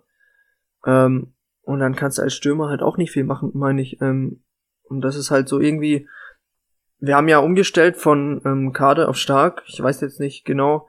[0.84, 4.00] Ähm, und dann kannst du als Stürmer halt auch nicht viel machen, meine ich.
[4.02, 4.42] Ähm,
[4.82, 6.08] und das ist halt so irgendwie.
[6.98, 9.62] Wir haben ja umgestellt von ähm, Kader auf Stark.
[9.66, 10.88] Ich weiß jetzt nicht genau,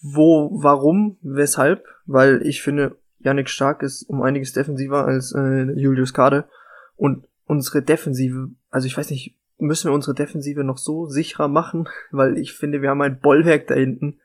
[0.00, 6.14] wo, warum, weshalb, weil ich finde, Yannick Stark ist um einiges defensiver als äh, Julius
[6.14, 6.48] Kade.
[6.96, 11.88] Und unsere Defensive, also ich weiß nicht, müssen wir unsere Defensive noch so sicherer machen,
[12.10, 14.20] weil ich finde, wir haben ein Bollwerk da hinten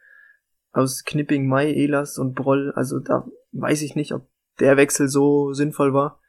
[0.72, 2.74] aus Knipping, Mai, Elas und Broll.
[2.76, 4.28] Also da weiß ich nicht, ob
[4.60, 6.20] der Wechsel so sinnvoll war.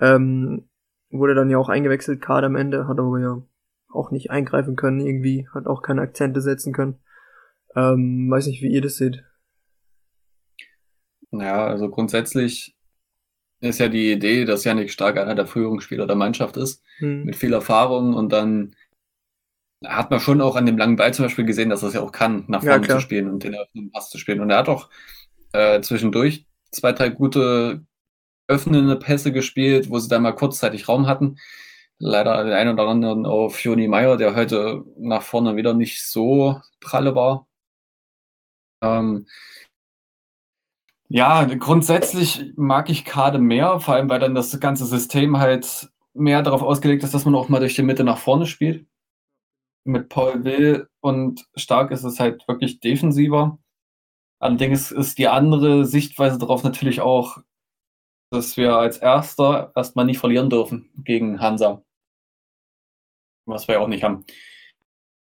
[0.00, 0.68] Ähm,
[1.10, 3.42] wurde dann ja auch eingewechselt, Kader am Ende, hat aber ja
[3.88, 6.98] auch nicht eingreifen können irgendwie, hat auch keine Akzente setzen können.
[7.76, 9.24] Ähm, weiß nicht, wie ihr das seht.
[11.30, 12.76] Ja, also grundsätzlich
[13.62, 17.24] ist ja die Idee, dass Janik Stark einer der Führungsspieler der Mannschaft ist, hm.
[17.24, 18.74] mit viel Erfahrung und dann
[19.84, 22.00] hat man schon auch an dem langen Ball zum Beispiel gesehen, dass er es ja
[22.00, 24.40] auch kann, nach vorne ja, zu spielen und den öffnenden Pass zu spielen.
[24.40, 24.88] Und er hat auch
[25.52, 27.84] äh, zwischendurch zwei, drei gute
[28.48, 31.38] öffnende Pässe gespielt, wo sie dann mal kurzzeitig Raum hatten.
[31.98, 36.60] Leider den einen oder anderen auf Joni Meyer, der heute nach vorne wieder nicht so
[36.80, 37.46] pralle war.
[38.82, 39.26] Ähm,
[41.14, 46.42] ja, grundsätzlich mag ich Kade mehr, vor allem weil dann das ganze System halt mehr
[46.42, 48.86] darauf ausgelegt ist, dass man auch mal durch die Mitte nach vorne spielt.
[49.84, 53.58] Mit Paul Will und Stark ist es halt wirklich defensiver.
[54.40, 57.38] Allerdings ist die andere Sichtweise darauf natürlich auch,
[58.30, 61.84] dass wir als Erster erstmal nicht verlieren dürfen gegen Hansa.
[63.44, 64.24] Was wir ja auch nicht haben.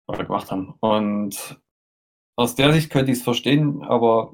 [0.07, 0.73] Oder gemacht haben.
[0.81, 1.61] Und
[2.35, 4.33] aus der Sicht könnte ich es verstehen, aber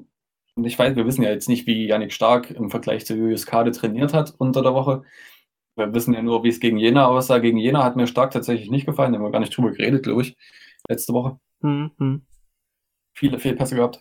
[0.62, 3.72] ich weiß, wir wissen ja jetzt nicht, wie Yannick Stark im Vergleich zu Julius Kade
[3.72, 5.02] trainiert hat unter der Woche.
[5.76, 7.38] Wir wissen ja nur, wie es gegen Jena aussah.
[7.38, 9.12] Gegen Jena hat mir Stark tatsächlich nicht gefallen.
[9.12, 10.36] Da haben wir gar nicht drüber geredet, glaube ich,
[10.88, 11.38] letzte Woche.
[11.60, 12.22] Mhm.
[13.16, 14.00] Viele Fehlpässe gehabt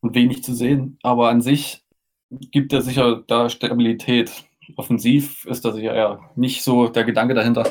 [0.00, 0.98] und wenig zu sehen.
[1.02, 1.82] Aber an sich
[2.30, 4.44] gibt er sicher da Stabilität.
[4.76, 7.64] Offensiv ist da sicher eher nicht so der Gedanke dahinter.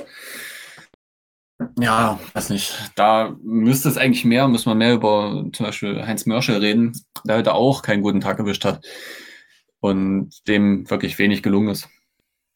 [1.79, 2.91] Ja, weiß nicht.
[2.95, 6.93] Da müsste es eigentlich mehr, müssen wir mehr über zum Beispiel Heinz Mörschel reden,
[7.25, 8.85] der heute auch keinen guten Tag erwischt hat
[9.79, 11.89] und dem wirklich wenig gelungen ist.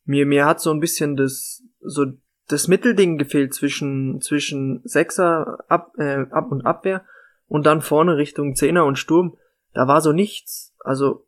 [0.06, 2.06] Mir, mir hat so ein bisschen das, so
[2.48, 7.06] das Mittelding gefehlt zwischen, zwischen Sechser, Ab, äh, Ab und Abwehr
[7.48, 9.38] und dann vorne Richtung Zehner und Sturm.
[9.74, 10.74] Da war so nichts.
[10.80, 11.26] Also,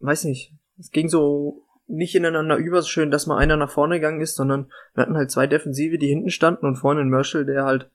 [0.00, 0.52] weiß nicht.
[0.78, 4.36] es ging so nicht ineinander über so schön, dass mal einer nach vorne gegangen ist,
[4.36, 7.90] sondern wir hatten halt zwei Defensive, die hinten standen und vorne ein Merschel, der halt,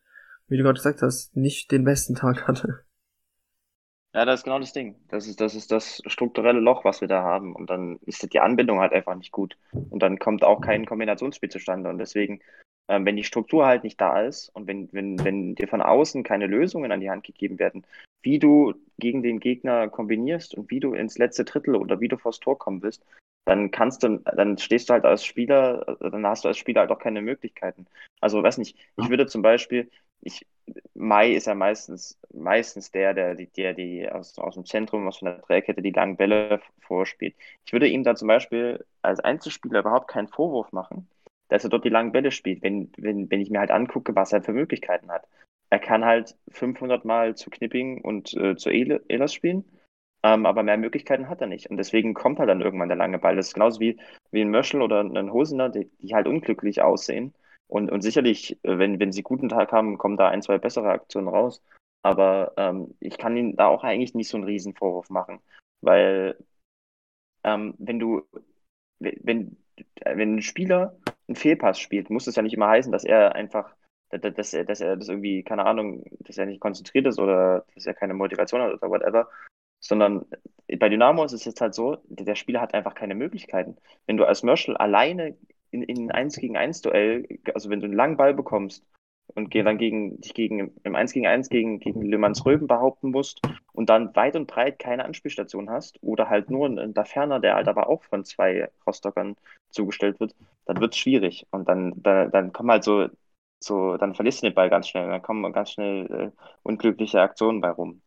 [0.48, 2.84] wie du gerade gesagt hast, nicht den besten Tag hatte.
[4.14, 4.96] Ja, das ist genau das Ding.
[5.08, 7.56] Das ist, das ist das strukturelle Loch, was wir da haben.
[7.56, 9.58] Und dann ist die Anbindung halt einfach nicht gut.
[9.72, 11.90] Und dann kommt auch kein Kombinationsspiel zustande.
[11.90, 12.42] Und deswegen,
[12.90, 16.24] ähm, wenn die Struktur halt nicht da ist und wenn, wenn, wenn dir von außen
[16.24, 17.86] keine Lösungen an die Hand gegeben werden,
[18.22, 22.18] wie du gegen den Gegner kombinierst und wie du ins letzte Drittel oder wie du
[22.18, 23.04] vors Tor kommen willst,
[23.46, 26.92] dann kannst du, dann stehst du halt als Spieler, dann hast du als Spieler halt
[26.92, 27.88] auch keine Möglichkeiten.
[28.22, 29.90] Also, weiß nicht, ich würde zum Beispiel,
[30.22, 30.46] ich,
[30.94, 35.40] Mai ist ja meistens, meistens der, der, der die aus, aus dem Zentrum, aus der
[35.40, 37.36] Dreierkette die langen Bälle vorspielt.
[37.66, 41.10] Ich würde ihm da zum Beispiel als Einzelspieler überhaupt keinen Vorwurf machen,
[41.50, 44.32] dass er dort die langen Bälle spielt, wenn, wenn, wenn ich mir halt angucke, was
[44.32, 45.28] er für Möglichkeiten hat.
[45.72, 49.66] Er kann halt 500 Mal zu Knipping und äh, zu Elas spielen
[50.24, 51.70] ähm, aber mehr Möglichkeiten hat er nicht.
[51.70, 53.36] Und deswegen kommt halt dann irgendwann der lange Ball.
[53.36, 54.00] Das ist genauso wie,
[54.32, 57.34] wie ein Möschel oder ein Hosener, die, die halt unglücklich aussehen.
[57.68, 60.90] Und, und sicherlich, äh, wenn, wenn sie guten Tag haben, kommen da ein, zwei bessere
[60.90, 61.64] Aktionen raus.
[62.04, 65.40] Aber ähm, ich kann ihnen da auch eigentlich nicht so einen Riesenvorwurf machen.
[65.82, 66.38] Weil
[67.44, 68.24] ähm, wenn du,
[69.00, 69.58] wenn,
[70.04, 73.76] wenn ein Spieler einen Fehlpass spielt, muss das ja nicht immer heißen, dass er einfach,
[74.20, 77.86] dass er, dass er das irgendwie, keine Ahnung, dass er nicht konzentriert ist oder dass
[77.86, 79.30] er keine Motivation hat oder whatever,
[79.80, 80.26] sondern
[80.80, 83.78] bei Dynamo ist es jetzt halt so, der Spieler hat einfach keine Möglichkeiten.
[84.06, 85.36] Wenn du als Merschel alleine
[85.72, 88.86] in, in ein 1 gegen 1 Duell, also wenn du einen langen Ball bekommst
[89.34, 93.12] und dann gegen, dich gegen, im 1 gegen 1 gegen, gegen Le Mans Röben behaupten
[93.12, 93.42] musst
[93.74, 97.68] und dann weit und breit keine Anspielstation hast oder halt nur ein Daferner, der halt
[97.68, 99.36] aber auch von zwei Rostockern
[99.70, 101.48] zugestellt wird, dann wird es schwierig.
[101.52, 103.08] Und dann, dann, dann kommen halt so,
[103.64, 107.62] so, dann verlierst du den Ball ganz schnell, dann kommen ganz schnell äh, unglückliche Aktionen
[107.62, 108.02] bei rum.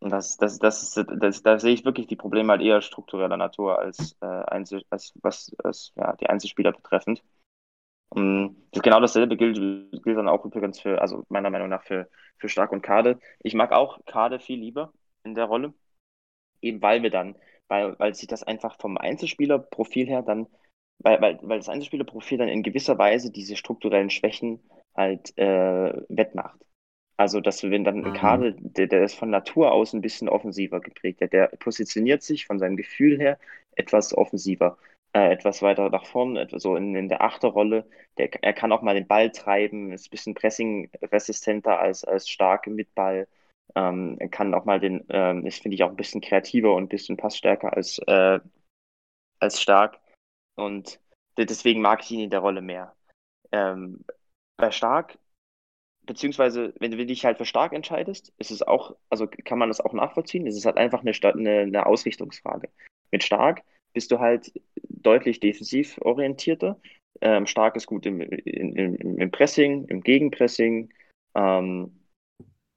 [0.00, 3.36] Und das, das, das, das, das, da sehe ich wirklich die Probleme halt eher struktureller
[3.36, 7.22] Natur als, äh, Einzel, als was als, ja, die Einzelspieler betreffend.
[8.10, 9.56] Und das, genau dasselbe gilt,
[10.02, 12.08] gilt dann auch übrigens für, also meiner Meinung nach für,
[12.38, 13.18] für Stark und Kade.
[13.40, 14.92] Ich mag auch Kade viel lieber
[15.24, 15.74] in der Rolle,
[16.62, 17.36] eben weil wir dann,
[17.68, 20.46] weil, weil sich das einfach vom Einzelspielerprofil her dann,
[20.98, 24.60] weil, weil, weil das Einzelspielerprofil dann in gewisser Weise diese strukturellen Schwächen
[24.94, 26.58] halt äh, wettmacht.
[27.16, 28.16] Also, dass wenn dann ein mhm.
[28.16, 32.46] Kader, der, der ist von Natur aus ein bisschen offensiver geprägt, der, der positioniert sich
[32.46, 33.38] von seinem Gefühl her
[33.76, 34.78] etwas offensiver,
[35.12, 37.86] äh, etwas weiter nach vorn, etwas so in, in der Achterrolle.
[38.18, 42.66] Der, er kann auch mal den Ball treiben, ist ein bisschen pressing-resistenter als, als stark
[42.66, 43.28] mit Ball.
[43.74, 46.84] Ähm, er kann auch mal den, ähm, ist, finde ich, auch ein bisschen kreativer und
[46.84, 48.40] ein bisschen passstärker als, äh,
[49.38, 50.00] als stark.
[50.64, 51.00] Und
[51.36, 52.94] deswegen mag ich ihn in der Rolle mehr.
[53.52, 54.04] Ähm,
[54.56, 55.18] bei Stark
[56.06, 59.80] beziehungsweise wenn du dich halt für stark entscheidest, ist es auch, also kann man das
[59.80, 62.68] auch nachvollziehen, es ist halt einfach eine, eine, eine Ausrichtungsfrage.
[63.10, 64.52] Mit stark bist du halt
[64.88, 66.80] deutlich defensiv orientierter.
[67.20, 70.92] Ähm, stark ist gut im, im, im, Pressing, im Gegenpressing.
[71.34, 72.00] Ähm,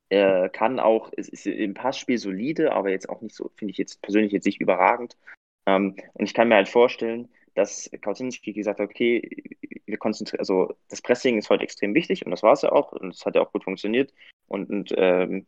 [0.09, 3.77] er kann auch, es ist im Passspiel solide, aber jetzt auch nicht so, finde ich
[3.77, 5.17] jetzt persönlich jetzt nicht überragend.
[5.67, 9.43] Ähm, und ich kann mir halt vorstellen, dass Kautinski gesagt hat, okay,
[9.85, 12.91] wir konzentrieren, also das Pressing ist heute extrem wichtig und das war es ja auch
[12.91, 14.13] und es hat ja auch gut funktioniert
[14.47, 15.45] und, und ähm,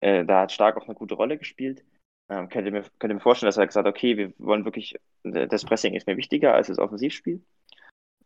[0.00, 1.84] äh, da hat Stark auch eine gute Rolle gespielt.
[2.28, 4.64] Ähm, könnt, ihr mir, könnt ihr mir vorstellen, dass er gesagt hat, okay, wir wollen
[4.64, 7.44] wirklich, das Pressing ist mir wichtiger als das Offensivspiel.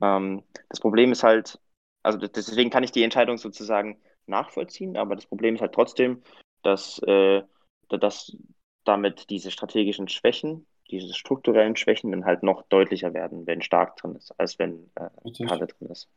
[0.01, 1.59] Ähm, das Problem ist halt,
[2.03, 6.23] also deswegen kann ich die Entscheidung sozusagen nachvollziehen, aber das Problem ist halt trotzdem,
[6.63, 7.43] dass, äh,
[7.89, 8.37] dass
[8.85, 14.15] damit diese strategischen Schwächen diese strukturellen Schwächen dann halt noch deutlicher werden, wenn stark drin
[14.17, 16.09] ist, als wenn äh, Kalle drin ist.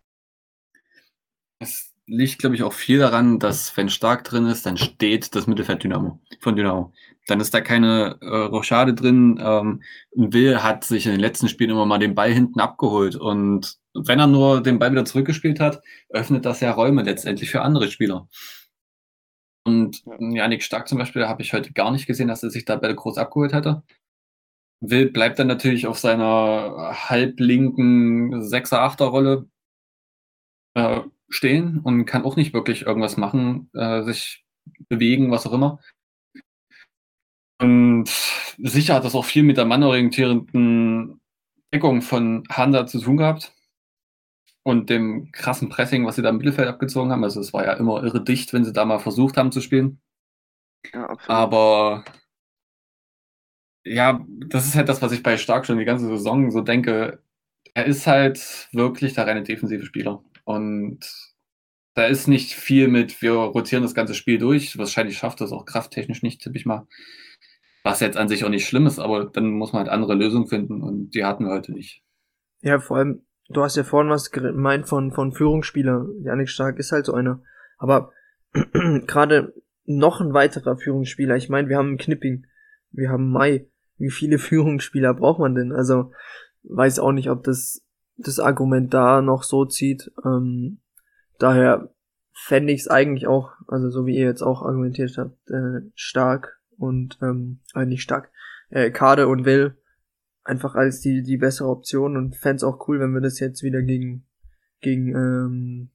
[1.60, 5.48] Es liegt, glaube ich, auch viel daran, dass wenn stark drin ist, dann steht das
[5.48, 6.94] Mittelfeld Dynamo von Dynamo.
[7.28, 9.40] Dann ist da keine äh, Rochade drin.
[9.44, 13.78] Ähm, Will hat sich in den letzten Spielen immer mal den Ball hinten abgeholt und
[13.94, 17.90] wenn er nur den Ball wieder zurückgespielt hat, öffnet das ja Räume letztendlich für andere
[17.90, 18.28] Spieler.
[19.66, 22.78] Und Janik Stark zum Beispiel habe ich heute gar nicht gesehen, dass er sich da
[22.78, 23.84] Bälle groß abgeholt hätte.
[24.80, 29.50] Will bleibt dann natürlich auf seiner halblinken Sechser, Achter Rolle
[30.76, 34.46] äh, stehen und kann auch nicht wirklich irgendwas machen, äh, sich
[34.90, 35.80] bewegen, was auch immer.
[37.60, 38.08] Und
[38.60, 41.20] sicher hat das auch viel mit der mannorientierenden
[41.74, 43.54] Deckung von Hansa zu tun gehabt
[44.64, 47.24] und dem krassen Pressing, was sie da im Mittelfeld abgezogen haben.
[47.24, 50.00] Also es war ja immer irre dicht, wenn sie da mal versucht haben zu spielen.
[50.94, 52.06] Ja, Aber
[53.88, 57.20] ja, das ist halt das, was ich bei Stark schon die ganze Saison so denke.
[57.74, 60.24] Er ist halt wirklich der reine defensive Spieler.
[60.46, 61.00] Und
[61.94, 64.78] da ist nicht viel mit, wir rotieren das ganze Spiel durch.
[64.78, 66.88] Wahrscheinlich schafft das auch krafttechnisch nicht, tippe ich mal.
[67.84, 70.48] Was jetzt an sich auch nicht schlimm ist, aber dann muss man halt andere Lösungen
[70.48, 72.04] finden und die hatten wir heute nicht.
[72.62, 76.08] Ja, vor allem, du hast ja vorhin was gemeint von, von Führungsspieler.
[76.22, 77.42] Janik Stark ist halt so einer.
[77.78, 78.12] Aber
[78.54, 79.54] gerade
[79.86, 81.36] noch ein weiterer Führungsspieler.
[81.36, 82.46] Ich meine, wir haben Knipping,
[82.92, 83.68] wir haben Mai.
[83.98, 85.72] Wie viele Führungsspieler braucht man denn?
[85.72, 86.12] Also
[86.64, 87.84] weiß auch nicht, ob das
[88.18, 90.12] das Argument da noch so zieht.
[90.26, 90.80] Ähm,
[91.38, 91.94] daher
[92.34, 96.60] fände ich es eigentlich auch, also so wie ihr jetzt auch argumentiert habt, äh, stark
[96.78, 98.32] und ähm, äh, nicht stark,
[98.70, 99.76] äh, Kade und Will
[100.48, 103.64] einfach als die die bessere Option und fände es auch cool, wenn wir das jetzt
[103.64, 104.26] wieder gegen
[104.80, 105.90] gegen ähm,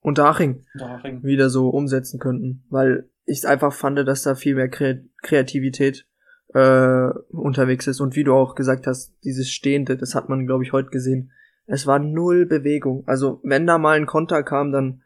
[0.00, 6.06] Unterhaching, Unterhaching wieder so umsetzen könnten, weil ich einfach fand, dass da viel mehr Kreativität
[6.54, 8.00] äh, unterwegs ist.
[8.00, 11.32] Und wie du auch gesagt hast, dieses Stehende, das hat man, glaube ich, heute gesehen.
[11.66, 13.04] Es war null Bewegung.
[13.06, 15.02] Also wenn da mal ein Konter kam, dann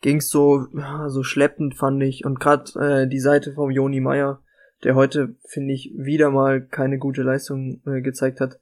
[0.00, 0.66] ging's so,
[1.08, 2.24] so schleppend, fand ich.
[2.24, 4.42] Und gerade äh, die Seite vom Joni Meier,
[4.84, 8.60] der heute, finde ich, wieder mal keine gute Leistung äh, gezeigt hat.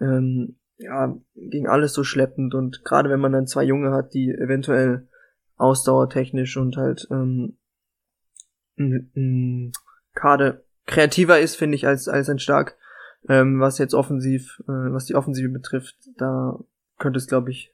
[0.00, 2.54] Ähm, ja, ging alles so schleppend.
[2.54, 5.08] Und gerade wenn man dann zwei Junge hat, die eventuell
[5.56, 7.56] ausdauertechnisch und halt ähm,
[10.14, 12.76] Kade kreativer ist, finde ich, als, als ein Stark.
[13.28, 16.58] Ähm, was jetzt offensiv, äh, was die Offensive betrifft, da
[16.98, 17.72] könnte es, glaube ich,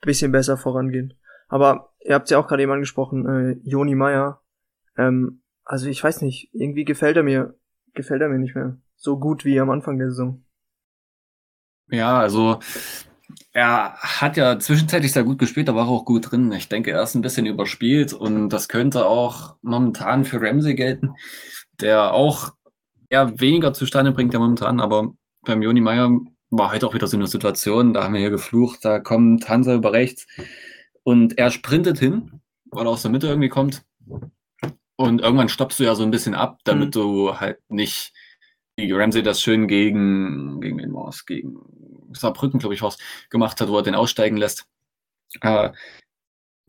[0.00, 1.14] bisschen besser vorangehen.
[1.48, 4.42] Aber ihr habt ja auch gerade eben angesprochen, äh, Joni Meyer.
[4.96, 7.54] Ähm, also ich weiß nicht, irgendwie gefällt er mir,
[7.94, 10.44] gefällt er mir nicht mehr so gut wie am Anfang der Saison.
[11.88, 12.60] Ja, also
[13.52, 16.50] er hat ja zwischenzeitlich sehr gut gespielt, da war auch gut drin.
[16.52, 21.14] Ich denke, er ist ein bisschen überspielt und das könnte auch momentan für Ramsey gelten
[21.82, 22.52] der auch
[23.08, 25.12] eher weniger zustande bringt ja momentan, aber
[25.42, 26.10] beim Joni Meyer
[26.50, 29.74] war heute auch wieder so eine Situation, da haben wir hier geflucht, da kommt Hansa
[29.74, 30.26] über rechts
[31.02, 32.40] und er sprintet hin,
[32.70, 33.84] weil er aus der Mitte irgendwie kommt
[34.96, 37.00] und irgendwann stoppst du ja so ein bisschen ab, damit mhm.
[37.00, 38.12] du halt nicht
[38.76, 41.58] wie Ramsey das schön gegen, gegen den Mars, gegen
[42.12, 44.66] Saarbrücken, glaube ich, was gemacht hat, wo er den aussteigen lässt.
[45.40, 45.70] Äh,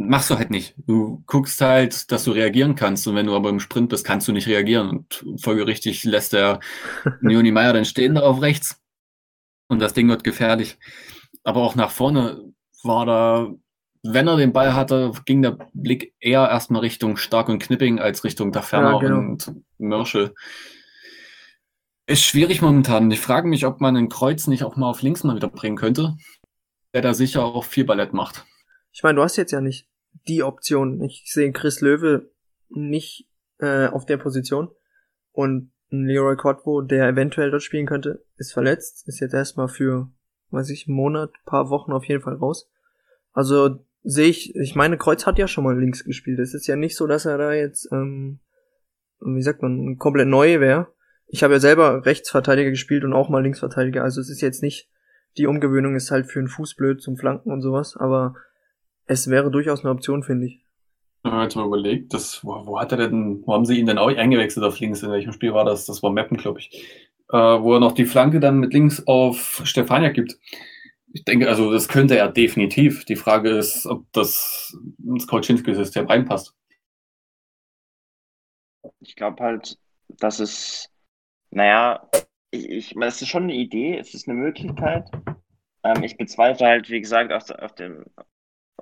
[0.07, 0.75] machst du halt nicht.
[0.87, 3.07] Du guckst halt, dass du reagieren kannst.
[3.07, 4.89] Und wenn du aber im Sprint bist, kannst du nicht reagieren.
[4.89, 6.59] Und folgerichtig lässt der
[7.21, 8.81] Leonie Meyer dann stehen da auf rechts.
[9.67, 10.77] Und das Ding wird gefährlich.
[11.43, 13.51] Aber auch nach vorne war da,
[14.03, 18.23] wenn er den Ball hatte, ging der Blick eher erstmal Richtung Stark und Knipping als
[18.23, 19.17] Richtung Daferner ja, genau.
[19.19, 20.33] und Mörschel.
[22.07, 23.09] Ist schwierig momentan.
[23.11, 25.77] Ich frage mich, ob man ein Kreuz nicht auch mal auf links mal wieder bringen
[25.77, 26.17] könnte,
[26.93, 28.45] der da sicher auch viel Ballett macht.
[28.91, 29.87] Ich meine, du hast jetzt ja nicht
[30.27, 31.01] die Option.
[31.01, 32.29] Ich sehe Chris Löwe
[32.69, 33.27] nicht
[33.59, 34.69] äh, auf der Position.
[35.31, 39.07] Und Leroy Cotwo, der eventuell dort spielen könnte, ist verletzt.
[39.07, 40.09] Ist jetzt erstmal für,
[40.49, 42.69] weiß ich, einen Monat, paar Wochen auf jeden Fall raus.
[43.33, 46.39] Also sehe ich, ich meine, Kreuz hat ja schon mal links gespielt.
[46.39, 48.39] Es ist ja nicht so, dass er da jetzt, ähm,
[49.19, 50.87] wie sagt man, komplett neu wäre.
[51.27, 54.03] Ich habe ja selber Rechtsverteidiger gespielt und auch mal Linksverteidiger.
[54.03, 54.89] Also es ist jetzt nicht,
[55.37, 58.35] die Umgewöhnung ist halt für einen Fuß blöd zum Flanken und sowas, aber
[59.05, 60.59] es wäre durchaus eine Option, finde ich.
[61.23, 63.85] Wenn man jetzt mal überlegt, das, wo, wo, hat er denn, wo haben sie ihn
[63.85, 65.03] denn auch eingewechselt auf links?
[65.03, 65.85] In welchem Spiel war das?
[65.85, 66.71] Das war Mappen, glaube ich.
[67.31, 70.37] Äh, wo er noch die Flanke dann mit links auf Stefania gibt.
[71.13, 73.05] Ich denke, also das könnte er definitiv.
[73.05, 76.55] Die Frage ist, ob das ins Koczynski-System reinpasst.
[78.99, 80.89] Ich glaube halt, dass es,
[81.51, 82.09] naja,
[82.49, 85.09] ich, ich, es ist schon eine Idee, es ist eine Möglichkeit.
[85.83, 88.05] Ähm, ich bezweifle halt, wie gesagt, auf, auf, dem,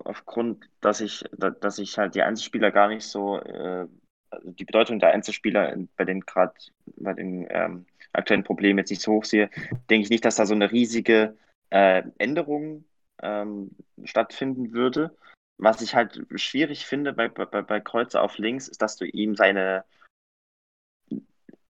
[0.05, 3.87] aufgrund, dass ich, dass ich halt die Einzelspieler gar nicht so, äh,
[4.29, 6.53] also die Bedeutung der Einzelspieler bei den gerade,
[6.97, 9.49] bei den ähm, aktuellen Problemen jetzt nicht so hoch sehe,
[9.89, 11.37] denke ich nicht, dass da so eine riesige
[11.69, 12.85] äh, Änderung
[13.21, 13.71] ähm,
[14.03, 15.17] stattfinden würde.
[15.57, 19.35] Was ich halt schwierig finde bei, bei, bei Kreuzer auf links, ist, dass du ihm
[19.35, 19.83] seine,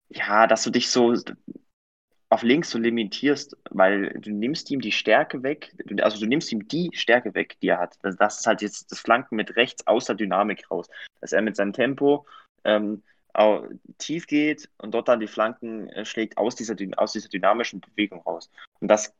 [0.09, 1.13] ja, dass du dich so
[2.29, 6.67] auf links so limitierst, weil du nimmst ihm die Stärke weg, also du nimmst ihm
[6.67, 7.97] die Stärke weg, die er hat.
[8.01, 10.89] Das, das ist halt jetzt das Flanken mit rechts aus der Dynamik raus.
[11.21, 12.25] Dass er mit seinem Tempo
[12.63, 13.03] ähm,
[13.97, 18.21] tief geht und dort dann die Flanken äh, schlägt aus dieser, aus dieser dynamischen Bewegung
[18.21, 18.49] raus.
[18.79, 19.13] Und das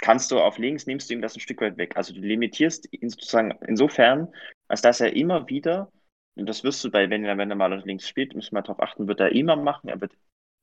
[0.00, 1.96] kannst du auf links, nimmst du ihm das ein Stück weit weg.
[1.96, 4.28] Also du limitierst ihn sozusagen insofern,
[4.68, 5.90] als dass er immer wieder,
[6.36, 8.80] und das wirst du bei, wenn er, wenn er mal links spielt, müssen wir darauf
[8.80, 10.12] achten, wird er immer machen, er wird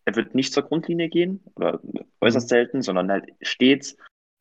[0.05, 1.79] er wird nicht zur Grundlinie gehen oder
[2.21, 2.49] äußerst mhm.
[2.49, 3.97] selten, sondern halt stets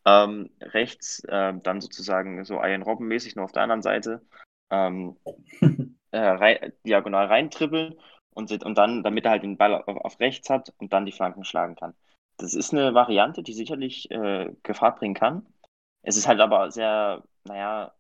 [0.07, 4.23] ähm, rechts äh, dann sozusagen so Ian Robben mäßig nur auf der anderen Seite
[4.71, 5.17] ähm,
[6.11, 7.95] äh, rein, diagonal reintribbeln
[8.35, 11.13] und, und dann, damit er halt den Ball auf, auf, rechts hat und dann die
[11.13, 11.95] Flanken schlagen kann.
[12.37, 15.47] Das ist eine Variante, die sicherlich äh, Gefahr bringen kann.
[16.03, 17.95] Es ist halt aber sehr, naja,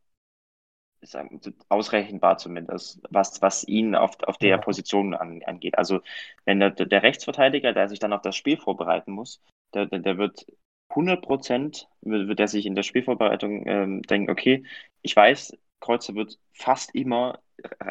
[1.68, 5.78] ausrechenbar zumindest, was, was ihn auf, auf der Position an, angeht.
[5.78, 6.00] Also
[6.44, 9.42] wenn der, der Rechtsverteidiger, der sich dann auf das Spiel vorbereiten muss,
[9.74, 10.46] der, der wird
[10.90, 14.64] 100 Prozent, wird er sich in der Spielvorbereitung ähm, denken, okay,
[15.02, 17.40] ich weiß, Kreuzer wird fast immer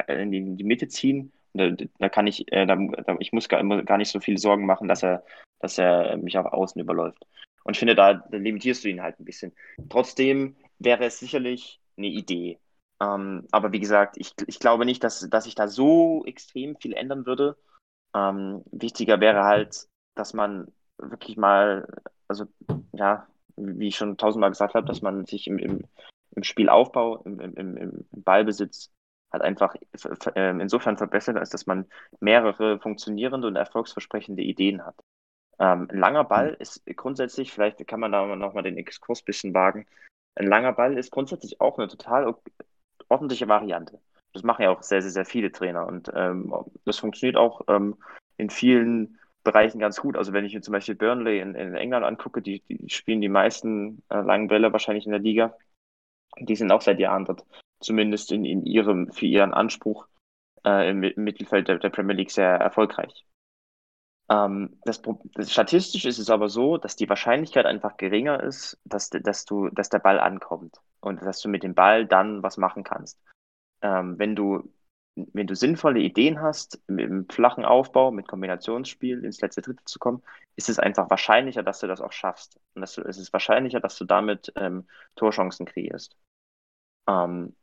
[0.08, 1.32] in die, in die Mitte ziehen.
[1.52, 2.76] Da, da, kann ich, äh, da,
[3.20, 5.24] ich muss gar, gar nicht so viel Sorgen machen, dass er,
[5.60, 7.24] dass er mich auf Außen überläuft.
[7.62, 9.52] Und ich finde, da limitierst du ihn halt ein bisschen.
[9.88, 12.58] Trotzdem wäre es sicherlich eine Idee.
[13.00, 16.92] Ähm, aber wie gesagt, ich, ich glaube nicht, dass, dass sich da so extrem viel
[16.92, 17.56] ändern würde.
[18.14, 21.86] Ähm, wichtiger wäre halt, dass man wirklich mal,
[22.28, 22.46] also
[22.92, 23.26] ja,
[23.56, 25.84] wie ich schon tausendmal gesagt habe, dass man sich im, im,
[26.36, 28.90] im Spielaufbau, im, im, im Ballbesitz
[29.32, 29.74] halt einfach
[30.36, 31.86] ähm, insofern verbessert, als dass man
[32.20, 34.94] mehrere funktionierende und erfolgsversprechende Ideen hat.
[35.58, 36.56] Ähm, ein langer Ball hm.
[36.60, 39.86] ist grundsätzlich, vielleicht kann man da nochmal den Exkurs ein bisschen wagen,
[40.36, 42.34] ein langer Ball ist grundsätzlich auch eine total
[43.14, 44.00] ordentliche Variante.
[44.32, 46.52] Das machen ja auch sehr, sehr, sehr viele Trainer und ähm,
[46.84, 47.96] das funktioniert auch ähm,
[48.36, 50.16] in vielen Bereichen ganz gut.
[50.16, 53.28] Also wenn ich mir zum Beispiel Burnley in, in England angucke, die, die spielen die
[53.28, 55.56] meisten äh, langen Bälle wahrscheinlich in der Liga.
[56.40, 57.44] Die sind auch seit Jahren dort,
[57.80, 60.08] zumindest in, in ihrem, für ihren Anspruch
[60.64, 63.24] äh, im, Mittelfeld der, der, Premier League sehr erfolgreich.
[64.30, 65.02] Ähm, das,
[65.34, 69.68] das, statistisch ist es aber so, dass die Wahrscheinlichkeit einfach geringer ist, dass, dass, du,
[69.68, 73.20] dass der Ball ankommt und dass du mit dem Ball dann was machen kannst.
[73.82, 74.72] Ähm, wenn du
[75.16, 79.98] wenn du sinnvolle Ideen hast, mit einem flachen Aufbau, mit Kombinationsspiel ins letzte Drittel zu
[79.98, 80.22] kommen,
[80.56, 82.58] ist es einfach wahrscheinlicher, dass du das auch schaffst.
[82.74, 86.16] Und dass du, es ist wahrscheinlicher, dass du damit ähm, Torchancen kreierst.
[87.08, 87.54] Ähm,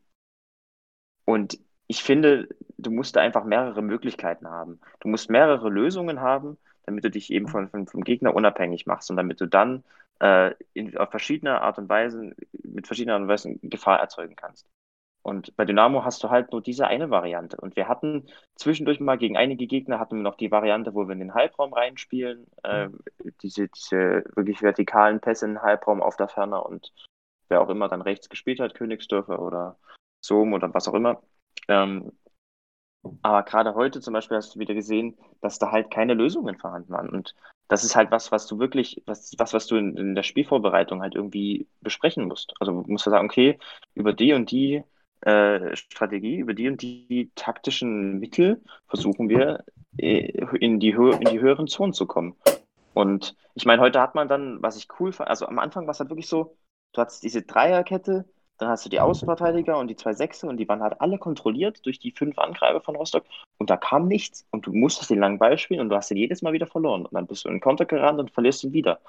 [1.24, 4.80] und ich finde, du musst da einfach mehrere Möglichkeiten haben.
[5.00, 9.10] Du musst mehrere Lösungen haben, damit du dich eben von, von, vom Gegner unabhängig machst
[9.10, 9.84] und damit du dann
[10.20, 14.66] äh, in, auf verschiedene Art und Weise, mit verschiedenen Art und Weisen Gefahr erzeugen kannst.
[15.22, 17.56] Und bei Dynamo hast du halt nur diese eine Variante.
[17.56, 21.12] Und wir hatten zwischendurch mal gegen einige Gegner hatten wir noch die Variante, wo wir
[21.12, 22.88] in den Halbraum reinspielen, äh,
[23.40, 26.92] diese, diese wirklich vertikalen Pässe in den Halbraum auf der Ferne und
[27.48, 29.78] wer auch immer dann rechts gespielt hat, Königsdörfer oder
[30.24, 31.22] Sohm oder was auch immer.
[31.68, 32.12] Ähm,
[33.22, 36.92] aber gerade heute zum Beispiel hast du wieder gesehen, dass da halt keine Lösungen vorhanden
[36.92, 37.08] waren.
[37.08, 37.34] Und
[37.68, 41.02] das ist halt was, was du wirklich, was, was, was du in, in der Spielvorbereitung
[41.02, 42.54] halt irgendwie besprechen musst.
[42.60, 43.58] Also du musst sagen, okay,
[43.94, 44.84] über die und die
[45.22, 49.64] äh, Strategie, über die und die taktischen Mittel versuchen wir
[49.96, 50.26] äh,
[50.58, 52.36] in, die in die höheren Zonen zu kommen.
[52.94, 55.92] Und ich meine, heute hat man dann, was ich cool fand, also am Anfang war
[55.92, 56.56] es halt wirklich so,
[56.92, 58.26] du hattest diese Dreierkette,
[58.62, 61.84] dann hast du die Außenverteidiger und die zwei Sechse und die waren halt alle kontrolliert
[61.84, 63.24] durch die fünf Angreifer von Rostock
[63.58, 66.16] und da kam nichts und du musstest den langen Ball spielen und du hast ihn
[66.16, 68.72] jedes Mal wieder verloren und dann bist du in den Konter gerannt und verlierst ihn
[68.72, 69.00] wieder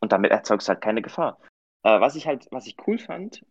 [0.00, 1.38] und damit erzeugst du halt keine Gefahr.
[1.84, 3.44] Äh, was ich halt, was ich cool fand,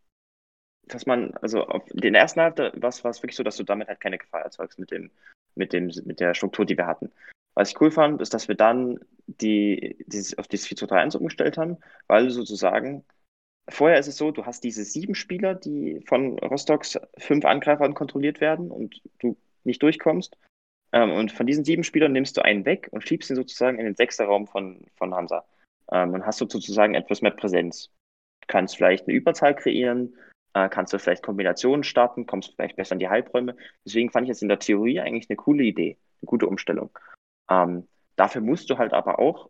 [0.88, 4.00] dass man, also auf den ersten Halbzeit war es wirklich so, dass du damit halt
[4.00, 5.12] keine Gefahr erzeugst mit dem,
[5.56, 7.12] mit dem, mit der Struktur, die wir hatten.
[7.54, 11.02] Was ich cool fand, ist, dass wir dann die, die auf das 4 zu 3
[11.02, 13.04] 1 umgestellt haben, weil sozusagen,
[13.72, 18.42] vorher ist es so, du hast diese sieben Spieler, die von Rostocks fünf Angreifern kontrolliert
[18.42, 20.38] werden und du nicht durchkommst.
[20.94, 23.86] Ähm, und von diesen sieben Spielern nimmst du einen weg und schiebst ihn sozusagen in
[23.86, 25.46] den Sechserraum von, von Hansa.
[25.92, 27.90] Ähm, und hast du sozusagen etwas mehr Präsenz.
[28.42, 30.16] Du kannst vielleicht eine Überzahl kreieren,
[30.54, 33.56] äh, kannst du vielleicht Kombinationen starten, kommst vielleicht besser in die Halbräume.
[33.86, 36.90] Deswegen fand ich jetzt in der Theorie eigentlich eine coole Idee, eine gute Umstellung.
[37.50, 39.50] Ähm, dafür musst du halt aber auch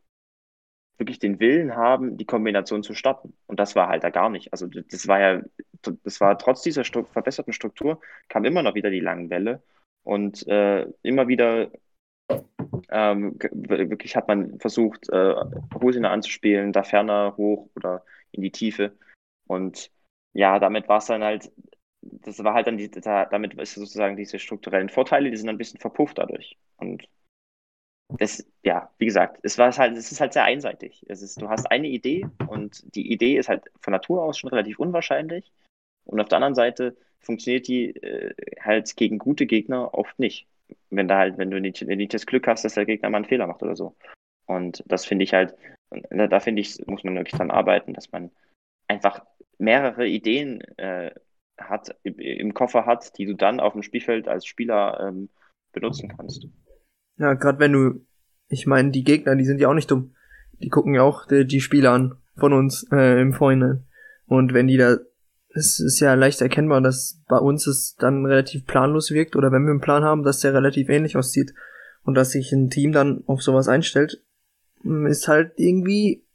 [1.01, 3.33] wirklich den Willen haben, die Kombination zu starten.
[3.47, 4.53] Und das war halt da gar nicht.
[4.53, 5.41] Also das war ja,
[6.03, 7.99] das war trotz dieser Stru verbesserten Struktur,
[8.29, 9.63] kam immer noch wieder die langen Bälle
[10.03, 11.71] und äh, immer wieder
[12.89, 15.35] ähm, wirklich hat man versucht, äh,
[15.81, 18.93] Hosina anzuspielen, da ferner hoch oder in die Tiefe.
[19.47, 19.91] Und
[20.33, 21.51] ja, damit war es dann halt,
[22.01, 25.57] das war halt dann die, da, damit ist sozusagen diese strukturellen Vorteile, die sind ein
[25.57, 26.57] bisschen verpufft dadurch.
[26.77, 27.07] Und
[28.17, 31.05] das, ja, wie gesagt, es war halt, es ist halt sehr einseitig.
[31.07, 34.49] Es ist, du hast eine Idee und die Idee ist halt von Natur aus schon
[34.49, 35.51] relativ unwahrscheinlich.
[36.05, 40.47] Und auf der anderen Seite funktioniert die äh, halt gegen gute Gegner oft nicht.
[40.89, 43.17] Wenn da halt, wenn du nicht, wenn nicht das Glück hast, dass der Gegner mal
[43.17, 43.95] einen Fehler macht oder so.
[44.45, 45.55] Und das finde ich halt,
[46.09, 48.31] da, finde ich, muss man wirklich dran arbeiten, dass man
[48.87, 49.25] einfach
[49.57, 51.11] mehrere Ideen äh,
[51.57, 55.29] hat, im Koffer hat, die du dann auf dem Spielfeld als Spieler ähm,
[55.71, 56.47] benutzen kannst.
[57.21, 58.03] Ja, gerade wenn du,
[58.47, 60.15] ich meine, die Gegner, die sind ja auch nicht dumm.
[60.59, 63.85] Die gucken ja auch die, die Spiele an von uns äh, im Vorhinein.
[64.25, 64.97] Und wenn die da,
[65.53, 69.65] es ist ja leicht erkennbar, dass bei uns es dann relativ planlos wirkt oder wenn
[69.65, 71.53] wir einen Plan haben, dass der relativ ähnlich aussieht
[72.03, 74.23] und dass sich ein Team dann auf sowas einstellt,
[74.83, 76.25] ist halt irgendwie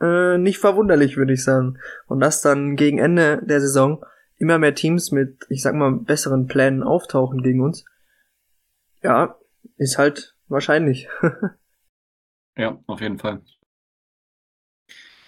[0.00, 1.78] äh, nicht verwunderlich, würde ich sagen.
[2.08, 4.04] Und das dann gegen Ende der Saison
[4.38, 7.84] immer mehr Teams mit, ich sag mal, besseren Plänen auftauchen gegen uns.
[9.04, 9.38] Ja,
[9.76, 11.08] ist halt wahrscheinlich.
[12.56, 13.42] ja, auf jeden Fall.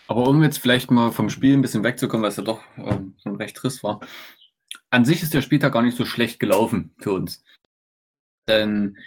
[0.07, 3.17] Aber um jetzt vielleicht mal vom Spiel ein bisschen wegzukommen, weil es ja doch ähm,
[3.23, 4.01] schon recht trist war.
[4.91, 7.43] An sich ist der Spieltag gar nicht so schlecht gelaufen für uns.
[8.47, 8.99] Denn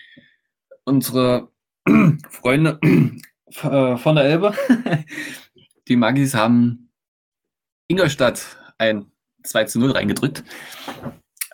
[0.86, 1.52] unsere
[2.30, 2.80] Freunde
[3.62, 4.54] äh, von der Elbe,
[5.88, 6.90] die Magis haben
[7.88, 9.12] Ingolstadt ein
[9.44, 10.44] 2 zu 0 reingedrückt.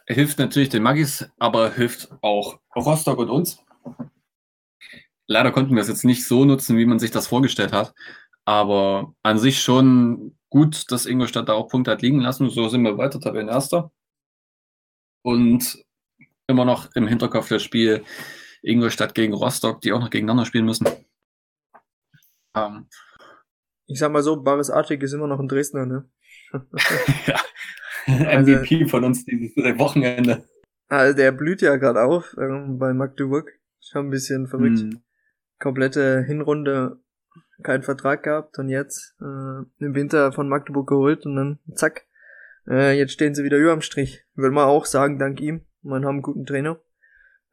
[0.07, 3.64] Hilft natürlich den Magis, aber hilft auch Rostock und uns.
[5.34, 7.95] Leider konnten wir es jetzt nicht so nutzen, wie man sich das vorgestellt hat.
[8.45, 12.51] Aber an sich schon gut, dass Ingolstadt da auch Punkte hat liegen lassen.
[12.51, 13.91] So sind wir weiter Tabellenerster.
[15.23, 15.84] Und
[16.45, 18.03] immer noch im Hinterkopf das Spiel
[18.61, 20.88] Ingolstadt gegen Rostock, die auch noch gegeneinander spielen müssen.
[22.55, 22.86] Ähm,
[23.88, 26.07] ich sag mal so, Baris Artig ist immer noch ein Dresdner, ne?
[27.25, 27.39] ja.
[28.05, 30.47] MVP also, von uns dieses Wochenende.
[30.89, 33.51] Also der blüht ja gerade auf ähm, bei Magdeburg.
[33.81, 34.79] Schon ein bisschen verrückt.
[34.79, 35.01] Hm.
[35.64, 36.99] Komplette Hinrunde
[37.64, 42.05] keinen Vertrag gehabt und jetzt äh, im Winter von Magdeburg geholt und dann zack,
[42.68, 44.26] äh, jetzt stehen sie wieder über am Strich.
[44.36, 45.61] Würde man auch sagen, dank ihm.
[45.82, 46.82] Man haben einen guten Trainer.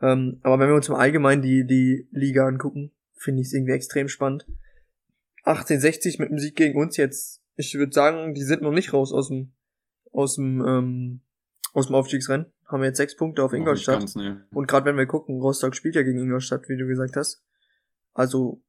[0.03, 3.75] Ähm, aber wenn wir uns im Allgemeinen die, die Liga angucken, finde ich es irgendwie
[3.75, 4.45] extrem spannend.
[5.45, 9.13] 1860 mit dem Sieg gegen uns jetzt, ich würde sagen, die sind noch nicht raus
[9.13, 9.53] aus dem,
[10.11, 11.21] aus dem, ähm,
[11.75, 12.47] aus dem Aufstiegsrennen.
[12.67, 14.01] Haben wir jetzt sechs Punkte auf Ingolstadt.
[14.01, 14.35] Ganz, nee.
[14.53, 17.45] Und gerade wenn wir gucken, Rostock spielt ja gegen Ingolstadt, wie du gesagt hast.
[18.13, 18.63] Also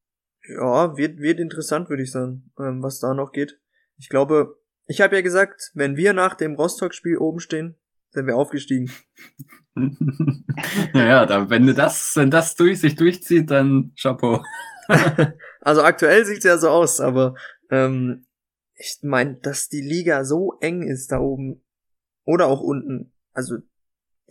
[0.47, 3.59] ja, wird, wird interessant, würde ich sagen, ähm, was da noch geht.
[3.97, 7.75] Ich glaube, ich habe ja gesagt, wenn wir nach dem Rostock-Spiel oben stehen,
[8.09, 8.91] sind wir aufgestiegen.
[10.93, 14.43] naja, da, wenn du das, wenn das durch sich durchzieht, dann Chapeau.
[15.61, 17.35] also aktuell sieht's ja so aus, aber
[17.69, 18.25] ähm,
[18.75, 21.63] ich meine, dass die Liga so eng ist da oben
[22.25, 23.13] oder auch unten.
[23.31, 23.57] Also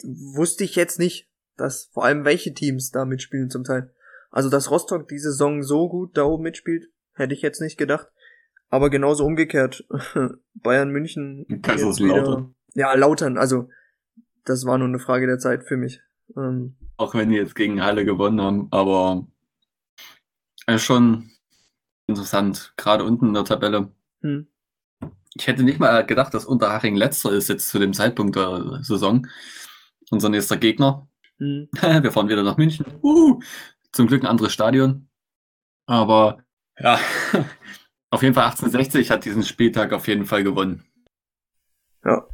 [0.03, 3.95] wusste ich jetzt nicht, dass vor allem welche Teams da mitspielen zum Teil.
[4.31, 8.09] Also, dass Rostock die Saison so gut da oben mitspielt, hätte ich jetzt nicht gedacht.
[8.69, 9.85] Aber genauso umgekehrt.
[10.55, 11.45] Bayern München.
[11.49, 13.37] Wieder, ja, Lautern.
[13.37, 13.69] Also,
[14.45, 16.01] das war nur eine Frage der Zeit für mich.
[16.37, 19.27] Ähm, Auch wenn die jetzt gegen Halle gewonnen haben, aber
[20.67, 21.31] äh, schon
[22.07, 22.73] interessant.
[22.77, 23.93] Gerade unten in der Tabelle.
[24.23, 24.47] Hm.
[25.35, 29.27] Ich hätte nicht mal gedacht, dass Unterhaching letzter ist jetzt zu dem Zeitpunkt der Saison.
[30.11, 31.09] Unser nächster Gegner.
[31.39, 31.69] Hm.
[31.81, 32.87] Wir fahren wieder nach München.
[33.03, 33.41] Uh,
[33.93, 35.09] zum Glück ein anderes Stadion.
[35.87, 36.45] Aber
[36.79, 36.99] ja,
[38.11, 40.85] auf jeden Fall 1860 hat diesen Spieltag auf jeden Fall gewonnen.
[42.05, 42.27] Ja.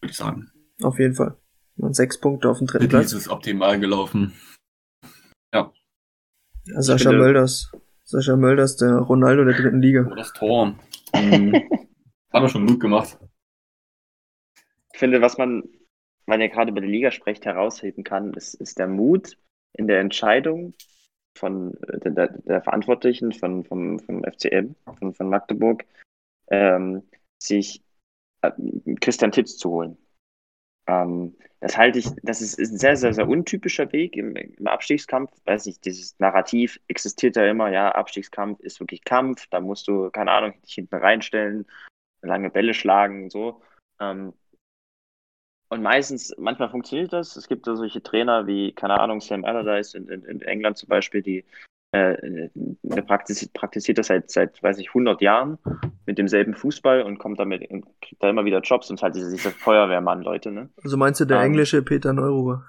[0.00, 0.50] Würde ich sagen.
[0.82, 1.38] Auf jeden Fall.
[1.76, 3.12] Und sechs Punkte auf dem dritten Platz.
[3.12, 4.34] ist optimal gelaufen.
[5.52, 5.72] Ja.
[6.66, 7.72] ja Sascha finde, Mölders.
[8.04, 10.06] Sascha Mölders, der Ronaldo der dritten Liga.
[10.10, 10.74] Oh, das Tor.
[11.14, 11.54] Mhm.
[12.32, 13.16] hat er schon gut gemacht.
[14.92, 15.62] Ich finde, was man,
[16.26, 19.38] wenn ihr gerade über die Liga sprecht, herausheben kann, ist, ist der Mut
[19.74, 20.74] in der Entscheidung,
[21.36, 25.84] von äh, der, der Verantwortlichen von, vom, vom FCM, von, von Magdeburg,
[26.48, 27.02] ähm,
[27.38, 27.82] sich
[28.42, 28.52] äh,
[29.00, 29.98] Christian Titz zu holen.
[30.86, 34.66] Ähm, das halte ich, das ist, ist, ein sehr, sehr, sehr untypischer Weg im, im
[34.66, 35.30] Abstiegskampf.
[35.46, 40.10] Weiß nicht, dieses Narrativ existiert ja immer, ja, Abstiegskampf ist wirklich Kampf, da musst du,
[40.10, 41.66] keine Ahnung, dich hinten reinstellen,
[42.20, 43.62] lange Bälle schlagen und so.
[43.98, 44.34] Ähm,
[45.68, 47.36] und meistens, manchmal funktioniert das.
[47.36, 50.88] Es gibt da solche Trainer wie, keine Ahnung, Sam Allardyce in, in, in England zum
[50.88, 51.44] Beispiel, die
[51.92, 55.58] äh, der praktiziert, praktiziert das seit, seit, weiß ich, 100 Jahren
[56.06, 57.68] mit demselben Fußball und kommt damit,
[58.00, 60.70] kriegt da immer wieder Jobs und halt diese, diese Feuerwehrmann, Leute, ne?
[60.82, 62.64] Also meinst du der ähm, englische Peter Neururer?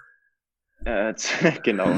[0.86, 1.16] Äh,
[1.64, 1.88] genau.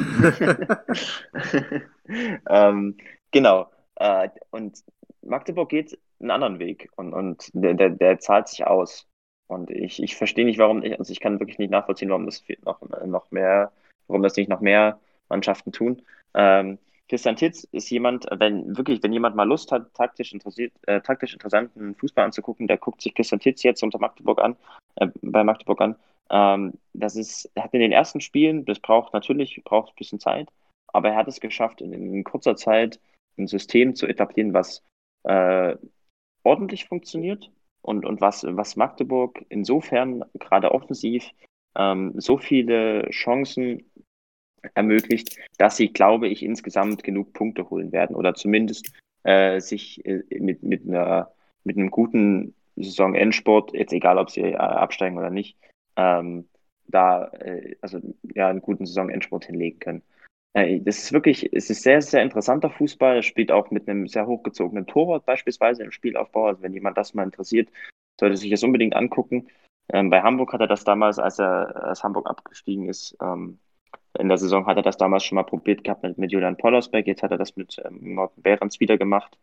[2.49, 2.97] ähm,
[3.31, 3.69] genau.
[3.95, 4.77] Äh, und
[5.21, 9.05] Magdeburg geht einen anderen Weg und, und der, der, der zahlt sich aus.
[9.47, 12.43] Und ich, ich verstehe nicht, warum, ich, also ich kann wirklich nicht nachvollziehen, warum das
[12.65, 13.71] noch, noch mehr,
[14.07, 16.01] warum das nicht noch mehr Mannschaften tun.
[16.33, 16.77] Ähm,
[17.09, 21.33] Christian Titz ist jemand, wenn wirklich, wenn jemand mal Lust hat, taktisch interessiert, äh, taktisch
[21.33, 24.57] interessanten Fußball anzugucken, der guckt sich Christian Titz jetzt unter Magdeburg an,
[24.95, 25.95] äh, bei Magdeburg an.
[26.29, 30.19] Ähm, das ist, er hat in den ersten Spielen, das braucht natürlich, braucht ein bisschen
[30.19, 30.49] Zeit,
[30.87, 32.99] aber er hat es geschafft, in, in kurzer Zeit
[33.37, 34.83] ein System zu etablieren, was
[35.23, 35.77] äh,
[36.43, 37.49] ordentlich funktioniert,
[37.87, 41.23] und, und was, was Magdeburg insofern gerade offensiv
[41.77, 43.89] ähm, so viele Chancen
[44.73, 48.91] ermöglicht, dass sie, glaube ich, insgesamt genug Punkte holen werden oder zumindest
[49.23, 51.31] äh, sich äh, mit, mit, einer,
[51.63, 55.57] mit einem guten Saisonendsport, jetzt egal ob sie äh, absteigen oder nicht,
[55.95, 56.49] ähm,
[56.87, 58.01] da äh, also
[58.35, 60.01] ja einen guten Saisonendsport hinlegen können.
[60.57, 63.19] Äh, das ist wirklich, es ist sehr, sehr interessanter Fußball.
[63.19, 66.47] Es spielt auch mit einem sehr hochgezogenen Torwart beispielsweise im Spielaufbau.
[66.47, 67.69] Also wenn jemand das mal interessiert,
[68.19, 69.47] sollte sich das unbedingt angucken.
[69.93, 73.59] Ähm, bei Hamburg hat er das damals, als er als Hamburg abgestiegen ist, ähm,
[74.17, 77.05] in der Saison hat er das damals schon mal probiert gehabt mit, mit Julian Pollersbeck.
[77.05, 79.37] Jetzt hat er das mit ähm, Morten Behrens wieder gemacht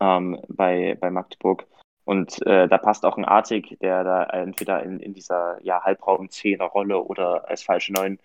[0.00, 1.66] ähm, bei, bei Magdeburg.
[2.04, 7.02] Und äh, da passt auch ein Artig, der da entweder in, in dieser ja, Halbraum-Zehner-Rolle
[7.02, 8.20] oder als falsche Neun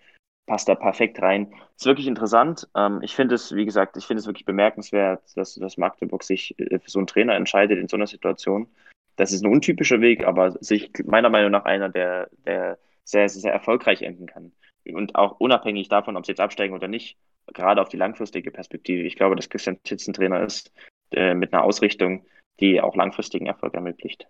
[0.48, 1.52] passt da perfekt rein.
[1.76, 2.68] Ist wirklich interessant.
[2.74, 6.58] Ähm, ich finde es, wie gesagt, ich finde es wirklich bemerkenswert, dass, dass Magdeburg sich
[6.58, 8.66] äh, für so einen Trainer entscheidet in so einer Situation.
[9.14, 13.42] Das ist ein untypischer Weg, aber sich meiner Meinung nach einer, der, der sehr, sehr,
[13.42, 14.52] sehr erfolgreich enden kann.
[14.84, 17.18] Und auch unabhängig davon, ob sie jetzt absteigen oder nicht,
[17.52, 19.02] gerade auf die langfristige Perspektive.
[19.02, 20.72] Ich glaube, dass Christian Titz ein Trainer ist
[21.12, 22.26] äh, mit einer Ausrichtung,
[22.60, 24.26] die auch langfristigen Erfolg ermöglicht.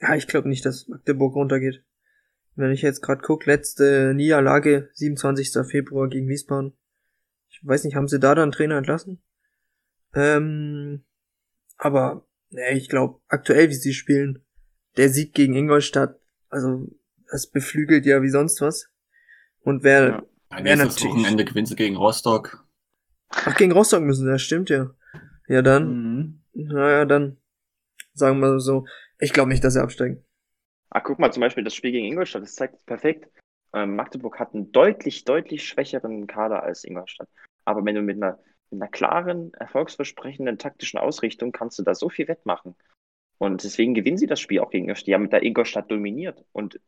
[0.00, 1.82] Ja, ich glaube nicht, dass Magdeburg runtergeht.
[2.56, 5.52] Wenn ich jetzt gerade gucke, letzte Niederlage, 27.
[5.70, 6.72] Februar gegen Wiesbaden.
[7.48, 9.22] Ich weiß nicht, haben sie da dann Trainer entlassen?
[10.14, 11.04] Ähm,
[11.76, 14.42] aber nee, ich glaube, aktuell, wie sie spielen,
[14.96, 16.88] der Sieg gegen Ingolstadt, also
[17.30, 18.88] das beflügelt ja wie sonst was.
[19.60, 20.26] Und wer, ja.
[20.62, 21.12] wer natürlich...
[21.12, 22.64] Wochenende gewinnt sie gegen Rostock.
[23.28, 24.94] Ach, gegen Rostock müssen das stimmt ja.
[25.48, 26.42] Ja, dann, mhm.
[26.54, 27.36] naja, dann,
[28.14, 28.86] sagen wir so,
[29.18, 30.24] ich glaube nicht, dass sie absteigen.
[30.90, 33.28] Ah, guck mal, zum Beispiel das Spiel gegen Ingolstadt, das zeigt perfekt.
[33.72, 37.28] Ähm, Magdeburg hat einen deutlich, deutlich schwächeren Kader als Ingolstadt.
[37.64, 38.38] Aber wenn du mit einer,
[38.70, 42.76] mit einer klaren, erfolgsversprechenden taktischen Ausrichtung kannst du da so viel wettmachen.
[43.38, 45.08] Und deswegen gewinnen sie das Spiel auch gegen Ingolstadt.
[45.08, 46.44] Die haben mit der Ingolstadt dominiert.
[46.52, 46.80] Und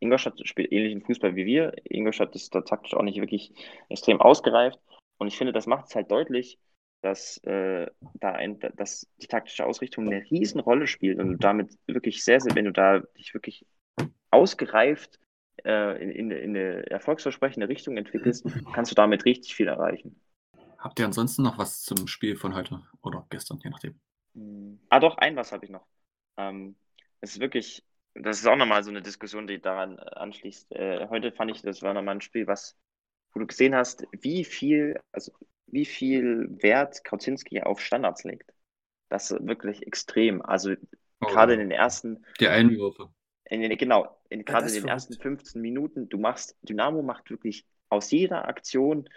[0.00, 1.72] Ingolstadt spielt ähnlichen Fußball wie wir.
[1.84, 3.52] Ingolstadt ist da taktisch auch nicht wirklich
[3.88, 4.78] extrem ausgereift.
[5.18, 6.58] Und ich finde, das macht es halt deutlich,
[7.00, 12.40] dass äh, da ein, dass die taktische Ausrichtung eine Riesenrolle spielt und damit wirklich sehr,
[12.40, 13.66] sehr, wenn du da dich wirklich
[14.30, 15.20] ausgereift
[15.64, 20.20] äh, in, in, in eine erfolgsversprechende Richtung entwickelst, kannst du damit richtig viel erreichen.
[20.78, 24.00] Habt ihr ansonsten noch was zum Spiel von heute oder gestern, je nachdem?
[24.34, 24.80] Hm.
[24.88, 25.86] Ah, doch, ein was habe ich noch.
[26.36, 26.76] Ähm,
[27.20, 27.84] es ist wirklich,
[28.14, 30.72] das ist auch nochmal so eine Diskussion, die daran anschließt.
[30.72, 32.76] Äh, heute fand ich, das war nochmal ein Spiel, was,
[33.32, 35.32] wo du gesehen hast, wie viel, also
[35.70, 38.52] wie viel Wert Kauzinski auf Standards legt.
[39.08, 40.42] Das ist wirklich extrem.
[40.42, 40.72] Also
[41.20, 42.24] oh, gerade in den ersten.
[42.40, 43.10] Die Einwürfe.
[43.44, 44.92] In den, genau, in, gerade in den verrückt.
[44.92, 49.08] ersten 15 Minuten, du machst, Dynamo macht wirklich aus jeder Aktion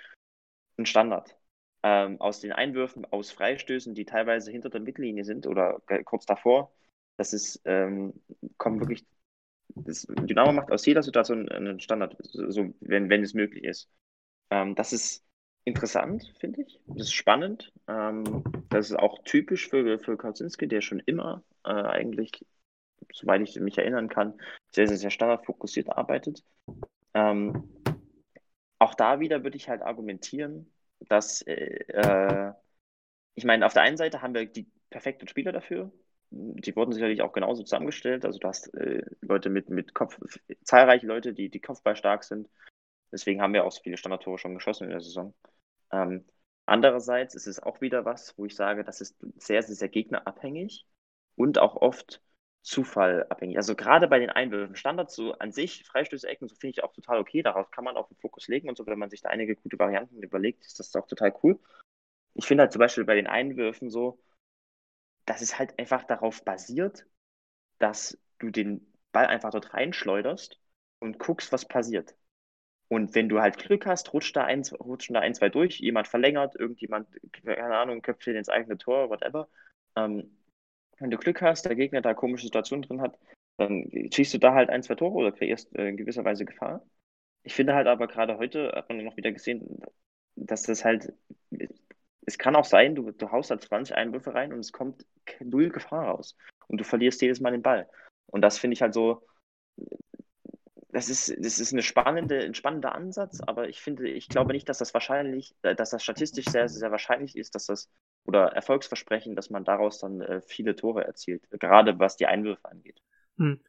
[0.78, 1.36] einen Standard.
[1.84, 6.72] Ähm, aus den Einwürfen, aus Freistößen, die teilweise hinter der Mittellinie sind oder kurz davor.
[7.18, 8.14] Das ist, ähm,
[8.58, 8.82] kommt mhm.
[8.82, 9.06] wirklich,
[9.76, 13.89] das, Dynamo macht aus jeder Situation einen Standard, so, wenn, wenn es möglich ist.
[14.52, 15.26] Ähm, das ist
[15.64, 16.80] interessant, finde ich.
[16.88, 17.72] Das ist spannend.
[17.88, 22.45] Ähm, das ist auch typisch für, für Kaczynski, der schon immer äh, eigentlich,
[23.14, 24.39] soweit ich mich erinnern kann,
[24.72, 26.43] sehr, sehr, sehr standardfokussiert arbeitet.
[27.14, 27.70] Ähm,
[28.80, 30.72] auch da wieder würde ich halt argumentieren,
[31.07, 32.53] dass, äh, äh,
[33.36, 35.91] ich meine, auf der einen Seite haben wir die perfekten Spieler dafür.
[36.32, 38.26] Die wurden sicherlich auch genauso zusammengestellt.
[38.26, 40.18] Also du hast äh, Leute mit, mit Kopf,
[40.64, 42.49] zahlreiche Leute, die, die Kopfball stark sind.
[43.12, 45.34] Deswegen haben wir auch so viele Standardtore schon geschossen in der Saison.
[45.92, 46.26] Ähm,
[46.66, 50.86] andererseits ist es auch wieder was, wo ich sage, das ist sehr, sehr, sehr gegnerabhängig
[51.36, 52.22] und auch oft
[52.64, 53.58] zufallabhängig.
[53.58, 56.94] Also gerade bei den Einwürfen, Standards so an sich, Freistöße, Ecken, so finde ich auch
[56.94, 57.42] total okay.
[57.44, 59.80] Darauf kann man auch den Fokus legen und so, wenn man sich da einige gute
[59.80, 61.60] Varianten überlegt, ist das auch total cool.
[62.36, 64.20] Ich finde halt zum Beispiel bei den Einwürfen so,
[65.26, 67.06] dass es halt einfach darauf basiert,
[67.80, 70.60] dass du den Ball einfach dort reinschleuderst
[71.00, 72.16] und guckst, was passiert.
[72.92, 76.10] Und wenn du halt Glück hast, rutscht da ein, rutschen da ein, zwei durch, jemand
[76.10, 79.48] verlängert, irgendjemand, keine Ahnung, köpft ins eigene Tor, whatever.
[79.96, 80.38] Ähm,
[81.00, 83.18] wenn du Glück hast, der Gegner da komische Situationen drin hat,
[83.56, 86.86] dann schießt du da halt ein, zwei Tore oder kreierst äh, in gewisser Weise Gefahr.
[87.44, 89.80] Ich finde halt aber gerade heute hat man noch wieder gesehen,
[90.36, 91.14] dass das halt,
[92.26, 95.06] es kann auch sein, du, du haust da 20 Einwürfe rein und es kommt
[95.39, 96.36] null Gefahr raus.
[96.68, 97.89] Und du verlierst jedes Mal den Ball.
[98.26, 99.26] Und das finde ich halt so,
[100.94, 104.68] das ist, das ist eine spannende, ein spannender Ansatz, aber ich finde, ich glaube nicht,
[104.68, 107.89] dass das wahrscheinlich, äh, dass das statistisch sehr, sehr wahrscheinlich ist, dass das
[108.26, 113.02] oder Erfolgsversprechen, dass man daraus dann äh, viele Tore erzielt, gerade was die Einwürfe angeht.
[113.38, 113.60] Hm.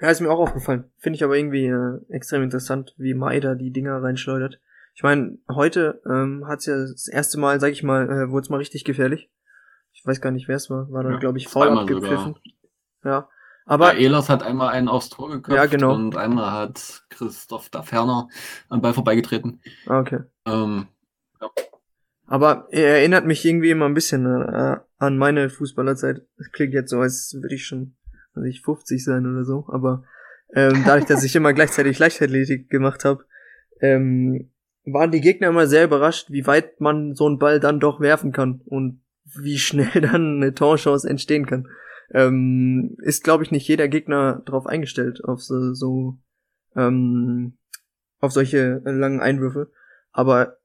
[0.00, 0.90] Ja, ist mir auch aufgefallen.
[0.98, 4.60] Finde ich aber irgendwie äh, extrem interessant, wie Maida die Dinger reinschleudert.
[4.94, 8.44] Ich meine, heute ähm, hat es ja das erste Mal, sag ich mal, äh, wurde
[8.44, 9.30] es mal richtig gefährlich.
[9.92, 10.90] Ich weiß gar nicht, wer es war.
[10.90, 12.36] War dann, ja, glaube ich, voll abgepfiffen.
[13.04, 13.28] Ja.
[13.66, 15.94] Aber ja, Ehlers hat einmal einen aufs Tor geköpft ja, genau.
[15.94, 18.28] und einmal hat Christoph da Ferner
[18.68, 19.60] am Ball vorbeigetreten.
[19.86, 20.20] Ah, okay.
[20.46, 20.86] Ähm,
[21.40, 21.50] ja.
[22.28, 26.22] Aber er erinnert mich irgendwie immer ein bisschen äh, an meine Fußballerzeit.
[26.38, 27.96] Das klingt jetzt so, als würde ich schon
[28.36, 29.64] also ich 50 sein oder so.
[29.68, 30.04] Aber
[30.54, 33.24] ähm, dadurch, dass ich immer gleichzeitig Leichtathletik gemacht habe,
[33.80, 34.50] ähm,
[34.84, 38.30] waren die Gegner immer sehr überrascht, wie weit man so einen Ball dann doch werfen
[38.30, 41.68] kann und wie schnell dann eine Torchance entstehen kann.
[42.10, 46.18] Ähm, ist, glaube ich, nicht jeder Gegner drauf eingestellt, auf so, so
[46.74, 47.56] ähm,
[48.20, 49.70] auf solche langen Einwürfe.
[50.12, 50.56] Aber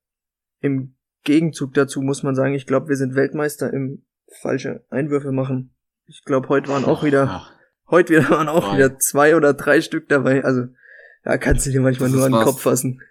[0.59, 4.03] im Gegenzug dazu muss man sagen, ich glaube, wir sind Weltmeister im
[4.41, 5.75] falsche Einwürfe machen.
[6.05, 7.47] Ich glaube, heute waren auch wieder,
[7.89, 10.43] heute wieder waren auch wieder zwei oder drei Stück dabei.
[10.43, 10.65] Also
[11.23, 13.01] da kannst du dir manchmal das nur an den Kopf fassen.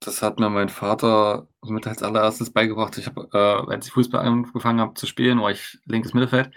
[0.00, 2.98] Das hat mir mein Vater mit als allererstes beigebracht.
[2.98, 6.50] Ich habe, äh, als ich Fußball angefangen habe zu spielen, war ich linkes Mittelfeld,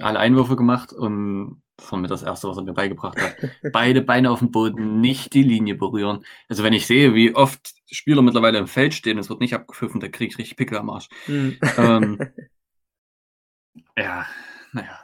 [0.00, 3.36] alle Einwürfe gemacht und das war mir das Erste, was er mir beigebracht hat.
[3.72, 6.24] Beide Beine auf dem Boden, nicht die Linie berühren.
[6.48, 10.00] Also wenn ich sehe, wie oft Spieler mittlerweile im Feld stehen, es wird nicht abgepfiffen,
[10.00, 11.08] da kriege ich richtig Pickel am Arsch.
[11.26, 11.58] Mhm.
[11.76, 12.18] Ähm,
[13.98, 14.26] ja,
[14.72, 14.98] naja.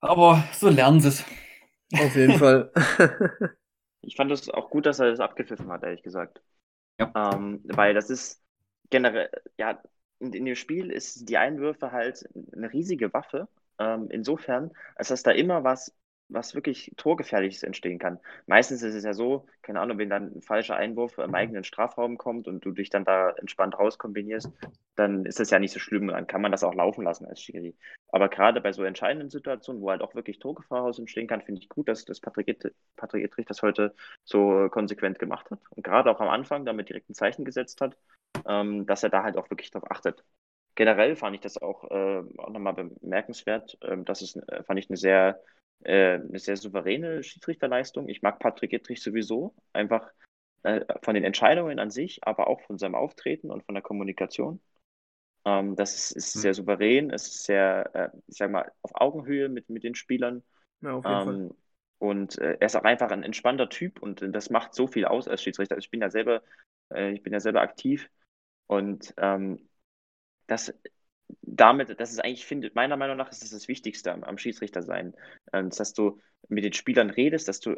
[0.00, 1.24] Aber so lernen sie es.
[1.94, 2.72] Auf jeden Fall.
[4.00, 6.42] ich fand es auch gut, dass er das abgepfiffen hat, ehrlich gesagt.
[6.98, 7.34] Ja.
[7.34, 8.42] Ähm, weil das ist
[8.90, 9.80] generell, ja,
[10.22, 13.48] in, in, dem Spiel ist die Einwürfe halt eine riesige Waffe.
[13.78, 15.94] Ähm, insofern, als dass da immer was
[16.32, 18.18] was wirklich Torgefährliches entstehen kann.
[18.46, 22.18] Meistens ist es ja so, keine Ahnung, wenn dann ein falscher Einwurf im eigenen Strafraum
[22.18, 24.50] kommt und du dich dann da entspannt rauskombinierst,
[24.96, 26.08] dann ist das ja nicht so schlimm.
[26.08, 27.74] Dann kann man das auch laufen lassen als Schiri.
[28.08, 31.60] Aber gerade bei so entscheidenden Situationen, wo halt auch wirklich Torgefahr aus entstehen kann, finde
[31.60, 32.58] ich gut, dass das Patrick,
[32.96, 35.60] Patrick Ittrich das heute so konsequent gemacht hat.
[35.70, 37.96] Und gerade auch am Anfang damit direkt ein Zeichen gesetzt hat,
[38.46, 40.24] ähm, dass er da halt auch wirklich darauf achtet.
[40.74, 43.78] Generell fand ich das auch, äh, auch nochmal bemerkenswert.
[43.82, 45.40] Ähm, das ist, äh, fand ich eine sehr
[45.84, 48.08] äh, eine sehr souveräne Schiedsrichterleistung.
[48.08, 50.10] Ich mag Patrick Ittrich sowieso, einfach
[50.62, 54.60] äh, von den Entscheidungen an sich, aber auch von seinem Auftreten und von der Kommunikation.
[55.44, 59.48] Ähm, das ist, ist, sehr souverän, es ist sehr, äh, ich sag mal, auf Augenhöhe
[59.48, 60.42] mit, mit den Spielern.
[60.80, 61.56] Ja, auf jeden ähm, Fall.
[61.98, 65.28] Und äh, er ist auch einfach ein entspannter Typ und das macht so viel aus
[65.28, 65.76] als Schiedsrichter.
[65.76, 66.42] Also ich bin ja selber,
[66.92, 68.10] äh, ich bin ja selber aktiv
[68.66, 69.68] und ähm,
[70.46, 70.74] das
[71.40, 74.82] damit, das ist eigentlich, finde, meiner Meinung nach ist das das Wichtigste am, am Schiedsrichter
[74.82, 75.14] sein,
[75.52, 77.76] ähm, dass du mit den Spielern redest, dass du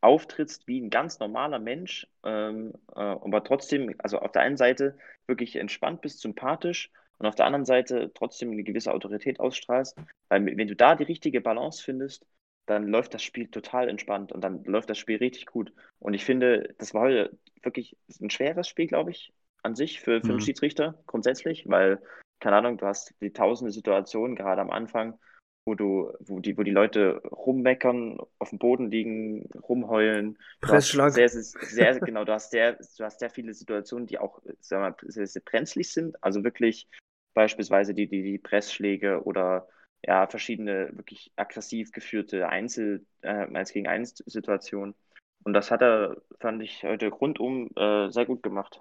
[0.00, 4.98] auftrittst wie ein ganz normaler Mensch, ähm, äh, aber trotzdem, also auf der einen Seite
[5.26, 9.96] wirklich entspannt bist, sympathisch und auf der anderen Seite trotzdem eine gewisse Autorität ausstrahlst,
[10.28, 12.26] weil wenn du da die richtige Balance findest,
[12.66, 15.72] dann läuft das Spiel total entspannt und dann läuft das Spiel richtig gut.
[15.98, 19.32] Und ich finde, das war heute wirklich ein schweres Spiel, glaube ich,
[19.62, 20.32] an sich für, für mhm.
[20.32, 22.00] einen Schiedsrichter grundsätzlich, weil
[22.40, 25.18] keine Ahnung, du hast die tausende Situationen gerade am Anfang,
[25.64, 30.38] wo du, wo die, wo die Leute rummeckern, auf dem Boden liegen, rumheulen.
[30.60, 31.12] Pressschlag.
[31.12, 34.82] Sehr, sehr, sehr, genau, du hast sehr, du hast sehr viele Situationen, die auch, sagen
[34.82, 36.22] wir mal, sehr, sehr brenzlig sind.
[36.22, 36.88] Also wirklich
[37.34, 39.68] beispielsweise die, die, die Pressschläge oder
[40.04, 44.94] ja, verschiedene wirklich aggressiv geführte Einzel, äh, 1 gegen 1 Situationen.
[45.42, 48.80] Und das hat er, fand ich, heute rundum äh, sehr gut gemacht.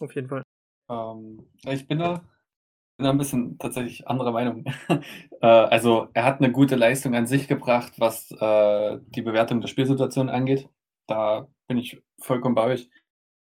[0.00, 0.42] Auf jeden Fall.
[0.88, 2.22] Ähm, ich bin da
[3.04, 4.64] da ein bisschen tatsächlich anderer Meinung.
[5.42, 9.68] äh, also er hat eine gute Leistung an sich gebracht, was äh, die Bewertung der
[9.68, 10.68] Spielsituation angeht.
[11.06, 12.90] Da bin ich vollkommen bei euch.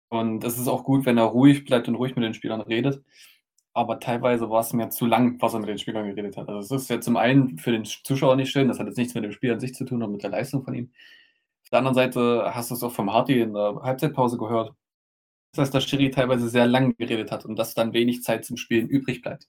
[0.09, 3.03] Und es ist auch gut, wenn er ruhig bleibt und ruhig mit den Spielern redet.
[3.75, 6.49] Aber teilweise war es mir zu lang, was er mit den Spielern geredet hat.
[6.49, 9.15] Also es ist ja zum einen für den Zuschauer nicht schön, das hat jetzt nichts
[9.15, 10.91] mit dem Spiel an sich zu tun, sondern mit der Leistung von ihm.
[11.65, 14.75] Auf der anderen Seite hast du es auch vom Hardy in der Halbzeitpause gehört
[15.53, 18.89] dass der Schiri teilweise sehr lang geredet hat und dass dann wenig Zeit zum Spielen
[18.89, 19.49] übrig bleibt.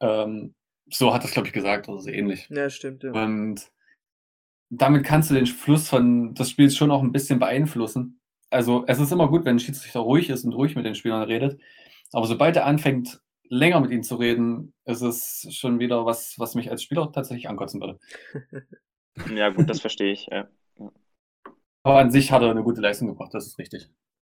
[0.00, 0.54] Ähm,
[0.90, 2.48] so hat es, glaube ich, gesagt, oder so ähnlich.
[2.50, 3.02] Ja, stimmt.
[3.02, 3.12] Ja.
[3.12, 3.70] Und
[4.70, 8.20] damit kannst du den Fluss von des Spiels schon auch ein bisschen beeinflussen.
[8.50, 11.22] Also es ist immer gut, wenn ein Schiedsrichter ruhig ist und ruhig mit den Spielern
[11.22, 11.60] redet.
[12.12, 16.54] Aber sobald er anfängt, länger mit ihnen zu reden, ist es schon wieder was, was
[16.54, 17.98] mich als Spieler tatsächlich ankotzen würde.
[19.34, 20.28] Ja, gut, das verstehe ich.
[20.30, 20.48] Ja.
[21.82, 23.90] Aber an sich hat er eine gute Leistung gebracht, das ist richtig.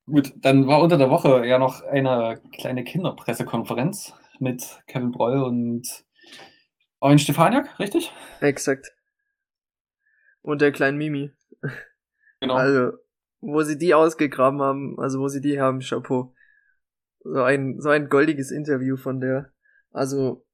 [0.06, 6.04] Gut, dann war unter der Woche ja noch eine kleine Kinderpressekonferenz mit Kevin Broll und
[7.00, 8.12] Eugen Stefaniak, richtig?
[8.40, 8.94] Exakt.
[10.42, 11.32] Und der kleinen Mimi.
[12.40, 12.54] Genau.
[12.54, 12.98] Also,
[13.40, 16.34] wo sie die ausgegraben haben, also wo sie die haben, Chapeau.
[17.20, 19.52] So ein, so ein goldiges Interview von der.
[19.90, 20.46] Also,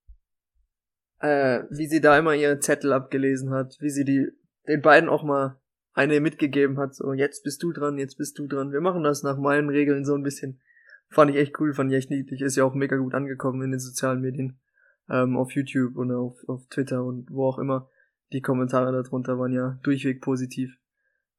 [1.19, 4.29] äh, wie sie da immer ihre Zettel abgelesen hat, wie sie die,
[4.69, 5.60] den beiden auch mal
[5.93, 8.73] eine mitgegeben hat, so jetzt bist du dran, jetzt bist du dran.
[8.73, 10.61] Wir machen das nach meinen Regeln so ein bisschen.
[11.09, 12.41] Fand ich echt cool, fand ich echt niedlich.
[12.41, 14.61] Ist ja auch mega gut angekommen in den sozialen Medien.
[15.09, 17.89] Ähm, auf YouTube und auf, auf Twitter und wo auch immer.
[18.33, 20.77] Die Kommentare darunter waren ja durchweg positiv.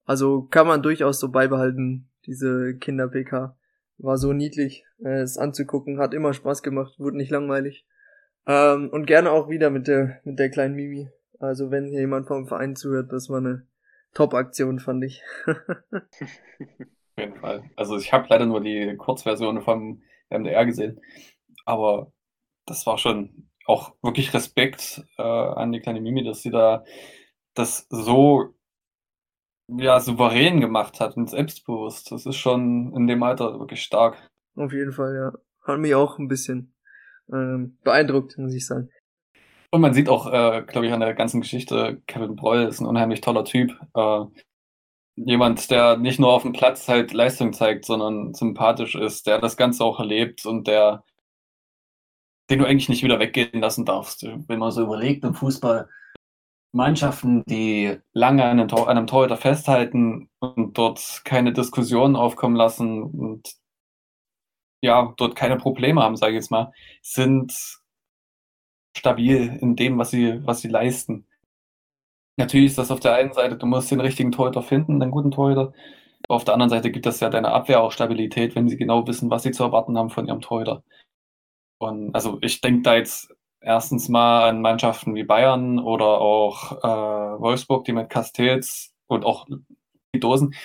[0.04, 3.56] Also kann man durchaus so beibehalten, diese Kinder-PK.
[3.97, 7.86] War so niedlich, äh, es anzugucken, hat immer Spaß gemacht, wurde nicht langweilig.
[8.45, 11.10] Ähm, und gerne auch wieder mit der, mit der kleinen Mimi.
[11.39, 13.66] Also wenn hier jemand vom Verein zuhört, das war eine
[14.14, 15.24] Top-Aktion, fand ich.
[15.47, 17.70] Auf jeden Fall.
[17.76, 20.99] Also ich habe leider nur die Kurzversion vom MDR gesehen,
[21.66, 22.12] aber
[22.66, 26.84] das war schon auch wirklich Respekt äh, an die kleine Mimi, dass sie da
[27.53, 28.53] das so
[29.68, 32.12] ja, souverän gemacht hat und selbstbewusst.
[32.12, 34.18] Das ist schon in dem Alter wirklich stark.
[34.55, 35.34] Auf jeden Fall, ja.
[35.64, 36.74] Hat mich auch ein bisschen
[37.32, 38.89] ähm, beeindruckt, muss ich sagen.
[39.74, 42.88] Und man sieht auch, äh, glaube ich, an der ganzen Geschichte, Kevin Breul ist ein
[42.88, 43.72] unheimlich toller Typ.
[43.95, 44.26] Äh,
[45.15, 49.57] jemand, der nicht nur auf dem Platz halt Leistung zeigt, sondern sympathisch ist, der das
[49.57, 51.03] Ganze auch erlebt und der,
[52.49, 54.24] den du eigentlich nicht wieder weggehen lassen darfst.
[54.24, 55.89] Wenn man so überlegt im Fußball,
[56.74, 63.03] Mannschaften, die lange an einem, an einem Torhüter festhalten und dort keine Diskussionen aufkommen lassen
[63.03, 63.55] und
[64.82, 67.80] ja, dort keine Probleme haben, sage ich jetzt mal, sind
[68.97, 71.25] stabil in dem, was sie, was sie leisten.
[72.37, 75.31] Natürlich ist das auf der einen Seite, du musst den richtigen Torhüter finden, den guten
[75.31, 75.73] Torhüter.
[76.27, 79.29] Auf der anderen Seite gibt das ja deiner Abwehr auch Stabilität, wenn sie genau wissen,
[79.29, 80.83] was sie zu erwarten haben von ihrem Torhüter.
[81.79, 87.41] Und also ich denke da jetzt erstens mal an Mannschaften wie Bayern oder auch äh,
[87.41, 89.47] Wolfsburg, die mit Castells und auch
[90.13, 90.55] die Dosen,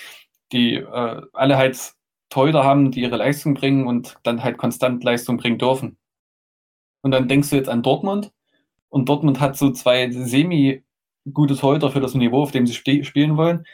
[0.52, 1.94] die äh, alle halt
[2.30, 5.98] Torhüter haben, die ihre Leistung bringen und dann halt konstant Leistung bringen dürfen.
[7.06, 8.32] Und dann denkst du jetzt an Dortmund
[8.88, 10.82] und Dortmund hat so zwei semi
[11.32, 13.64] gute Torhüter für das Niveau, auf dem sie sp spielen wollen.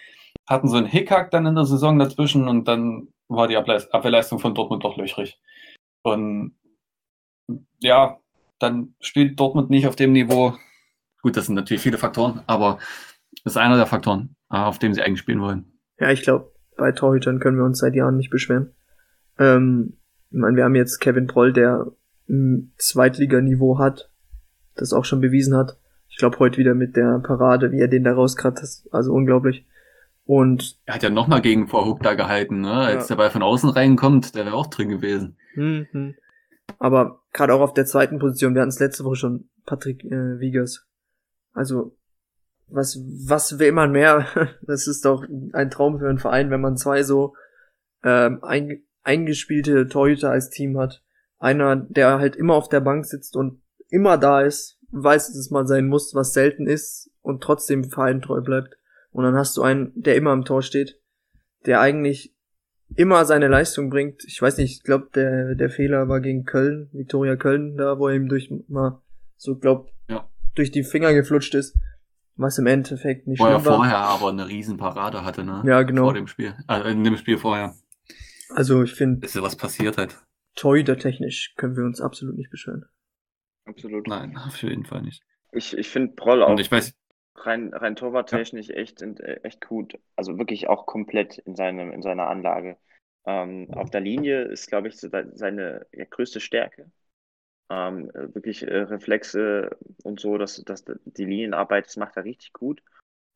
[0.47, 4.55] Hatten so einen Hickhack dann in der Saison dazwischen und dann war die Abwehrleistung von
[4.55, 5.41] Dortmund doch löchrig.
[6.03, 6.59] Und
[7.81, 8.19] ja,
[8.59, 10.55] dann spielt Dortmund nicht auf dem Niveau.
[11.23, 12.81] Gut, das sind natürlich viele Faktoren, aber
[13.45, 15.73] das ist einer der Faktoren, äh, auf dem sie eigentlich spielen wollen.
[15.99, 18.75] Ja, ich glaube, bei Torhütern können wir uns seit Jahren nicht beschweren.
[19.39, 19.97] Ähm,
[20.31, 21.87] ich meine, wir haben jetzt Kevin Proll, der
[22.29, 24.11] ein Zweitliganiveau hat,
[24.75, 25.77] das auch schon bewiesen hat.
[26.09, 29.67] Ich glaube, heute wieder mit der Parade, wie er den da rauskratzt, also unglaublich.
[30.25, 32.73] Und er hat ja nochmal gegen Vorhook da gehalten, ne?
[32.73, 33.15] Als ja.
[33.15, 35.37] der Ball von außen reinkommt, der wäre auch drin gewesen.
[35.55, 36.15] Mhm.
[36.79, 40.39] Aber gerade auch auf der zweiten Position, wir hatten es letzte Woche schon, Patrick äh,
[40.39, 40.87] Wiegers.
[41.53, 41.97] Also,
[42.69, 44.27] was, was will man mehr?
[44.63, 47.35] das ist doch ein Traum für einen Verein, wenn man zwei so
[48.05, 51.03] ähm, ein, eingespielte Torhüter als Team hat.
[51.43, 55.51] Einer, der halt immer auf der Bank sitzt und immer da ist, weiß, dass es
[55.51, 58.77] mal sein muss, was selten ist und trotzdem Verein treu bleibt.
[59.11, 61.01] Und dann hast du einen, der immer am Tor steht,
[61.67, 62.33] der eigentlich
[62.95, 64.23] immer seine Leistung bringt.
[64.25, 68.07] Ich weiß nicht, ich glaube, der, der Fehler war gegen Köln, Viktoria Köln, da, wo
[68.07, 69.03] er ihm durch mal
[69.37, 70.29] so glaubt, ja.
[70.55, 71.77] durch die Finger geflutscht ist.
[72.37, 73.61] Was im Endeffekt nicht schlimm war.
[73.61, 75.63] vorher aber eine Riesenparade hatte, ne?
[75.67, 76.05] Ja, genau.
[76.05, 76.55] Vor dem Spiel.
[76.67, 77.75] Also in dem Spiel vorher.
[78.55, 79.27] Also ich finde.
[79.27, 80.17] Ist ja was passiert halt.
[80.55, 82.87] Torhüter-technisch können wir uns absolut nicht beschweren.
[83.65, 84.07] Absolut.
[84.07, 85.23] Nein, auf jeden Fall nicht.
[85.53, 86.51] Ich, ich finde Proll auch.
[86.51, 86.95] Und ich weiß,
[87.37, 88.77] rein, rein torwarttechnisch ja.
[88.77, 89.99] echt, äh, echt gut.
[90.17, 92.79] Also wirklich auch komplett in, seinem, in seiner Anlage.
[93.25, 96.91] Ähm, auf der Linie ist, glaube ich, seine ja, größte Stärke.
[97.71, 102.83] Ähm, wirklich äh, Reflexe und so, dass, dass die Linienarbeit, das macht er richtig gut.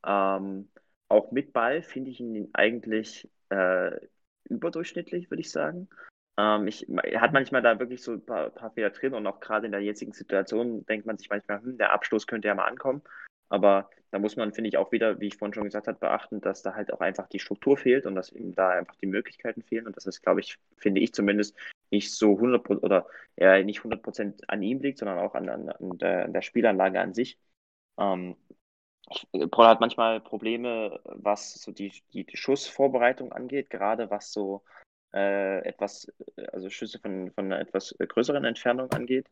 [0.04, 0.68] Ähm,
[1.08, 3.92] auch mit Ball finde ich ihn eigentlich äh,
[4.44, 5.88] überdurchschnittlich, würde ich sagen.
[6.38, 9.66] Ähm, ich, hat manchmal da wirklich so ein paar, paar Fehler drin und auch gerade
[9.66, 13.02] in der jetzigen Situation denkt man sich manchmal, hm, der Abstoß könnte ja mal ankommen.
[13.48, 16.40] Aber da muss man, finde ich, auch wieder, wie ich vorhin schon gesagt habe, beachten,
[16.40, 19.62] dass da halt auch einfach die Struktur fehlt und dass ihm da einfach die Möglichkeiten
[19.62, 19.86] fehlen.
[19.86, 21.56] Und das ist, glaube ich, finde ich zumindest
[21.90, 23.06] nicht so 100 oder
[23.36, 26.42] ja, nicht 100 Prozent an ihm liegt, sondern auch an, an, an, der, an der,
[26.42, 27.38] Spielanlage an sich.
[27.98, 28.36] Ähm,
[29.50, 34.64] Paul hat manchmal Probleme, was so die, die, Schussvorbereitung angeht, gerade was so
[35.12, 36.12] etwas,
[36.52, 39.28] also Schüsse von, von einer etwas größeren Entfernung angeht.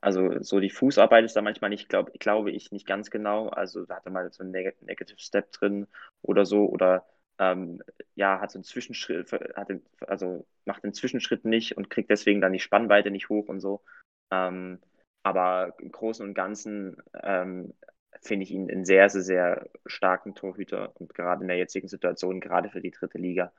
[0.00, 3.48] Also so die Fußarbeit ist da manchmal nicht, glaub, glaube ich, nicht ganz genau.
[3.48, 5.86] Also da hat er mal so einen Neg Negative Step drin
[6.22, 7.06] oder so oder
[7.38, 7.82] ähm,
[8.14, 12.40] ja, hat so einen Zwischenschritt, hat den, also macht den Zwischenschritt nicht und kriegt deswegen
[12.40, 13.82] dann die Spannweite nicht hoch und so.
[14.30, 14.80] Ähm,
[15.22, 17.74] aber im Großen und Ganzen ähm,
[18.22, 22.40] finde ich ihn einen sehr, sehr, sehr starken Torhüter und gerade in der jetzigen Situation,
[22.40, 23.52] gerade für die dritte Liga,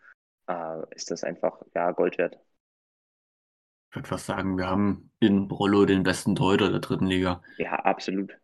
[0.50, 2.38] äh, ist das einfach ja, Gold wert.
[3.90, 7.42] Ich würde fast sagen, wir haben in Brollo den besten Torhüter der dritten Liga.
[7.58, 8.38] Ja, absolut.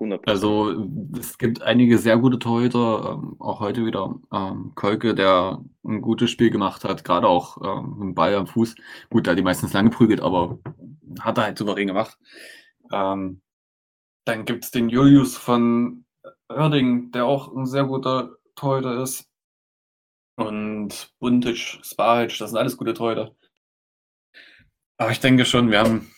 [0.00, 0.28] 100%.
[0.28, 0.86] Also
[1.18, 4.14] es gibt einige sehr gute Torhüter, ähm, auch heute wieder.
[4.32, 8.46] Ähm, Kolke, der ein gutes Spiel gemacht hat, gerade auch ähm, mit dem Ball am
[8.46, 8.76] Fuß.
[9.10, 10.58] Gut, da die meistens lange prügelt, aber
[11.20, 12.16] hat er halt souverän gemacht.
[12.92, 13.42] Ähm,
[14.24, 16.04] dann gibt es den Julius von
[16.48, 19.27] Oerding, der auch ein sehr guter Torhüter ist.
[20.38, 23.34] Und Buntic, Sparic, das sind alles gute Torhüter.
[24.96, 26.12] Aber ich denke schon, wir haben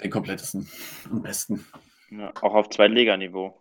[0.00, 0.68] den komplettesten
[1.10, 1.66] am besten.
[2.10, 3.60] Ja, auch auf Zweitliganiveau.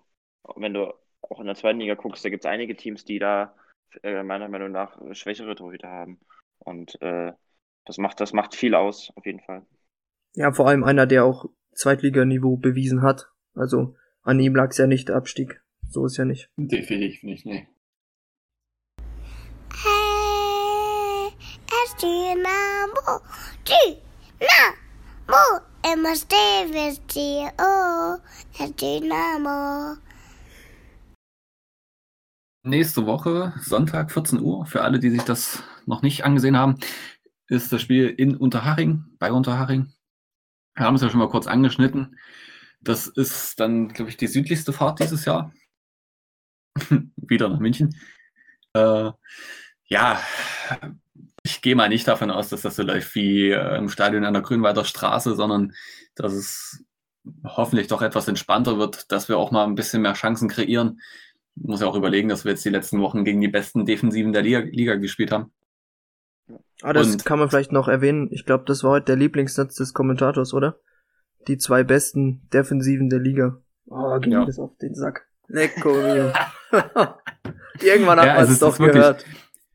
[0.56, 3.56] Wenn du auch in der zweiten Liga guckst, da gibt es einige Teams, die da
[4.04, 6.20] äh, meiner Meinung nach schwächere Torhüter haben.
[6.60, 7.34] Und äh,
[7.86, 9.66] das, macht, das macht viel aus, auf jeden Fall.
[10.36, 13.32] Ja, vor allem einer, der auch Zweitliganiveau bewiesen hat.
[13.56, 15.64] Also an ihm lag es ja nicht der Abstieg.
[15.88, 16.52] So ist ja nicht.
[16.58, 17.68] Definitiv nicht, nee.
[19.74, 21.34] Hey,
[21.68, 23.22] es Dynamo,
[23.66, 25.60] Dynamo,
[26.16, 26.92] stehen wir
[27.60, 28.18] oh,
[28.60, 29.98] es Dynamo.
[32.64, 36.78] Nächste Woche, Sonntag, 14 Uhr, für alle, die sich das noch nicht angesehen haben,
[37.48, 39.94] ist das Spiel in Unterhaching, bei Unterhaching.
[40.76, 42.18] Wir haben es ja schon mal kurz angeschnitten.
[42.82, 45.54] Das ist dann, glaube ich, die südlichste Fahrt dieses Jahr.
[47.16, 47.96] Wieder nach München.
[48.74, 49.12] Äh,
[49.86, 50.22] ja,
[51.44, 54.34] ich gehe mal nicht davon aus, dass das so läuft wie äh, im Stadion an
[54.34, 55.74] der Grünwalder Straße, sondern
[56.16, 56.84] dass es
[57.44, 61.00] hoffentlich doch etwas entspannter wird, dass wir auch mal ein bisschen mehr Chancen kreieren.
[61.56, 64.32] Ich muss ja auch überlegen, dass wir jetzt die letzten Wochen gegen die besten Defensiven
[64.32, 65.52] der Liga, Liga gespielt haben.
[66.82, 68.30] Ah, das Und kann man vielleicht noch erwähnen.
[68.32, 70.80] Ich glaube, das war heute der Lieblingssatz des Kommentators, oder?
[71.48, 73.62] Die zwei besten Defensiven der Liga.
[73.88, 74.46] Oh, ging ja.
[74.46, 75.28] das auf den Sack.
[75.48, 76.32] Lecco mio.
[77.84, 79.26] Irgendwann hat ja, man es doch gehört.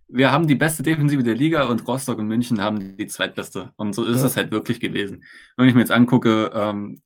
[0.08, 3.72] wir haben die beste Defensive der Liga und Rostock und München haben die zweitbeste.
[3.76, 4.26] Und so ist ja.
[4.26, 5.24] es halt wirklich gewesen.
[5.56, 7.02] Wenn ich mir jetzt angucke, ähm,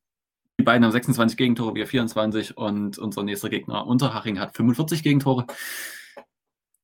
[0.59, 5.47] die beiden haben 26 Gegentore, wir 24 und unser nächster Gegner Unterhaching hat 45 Gegentore.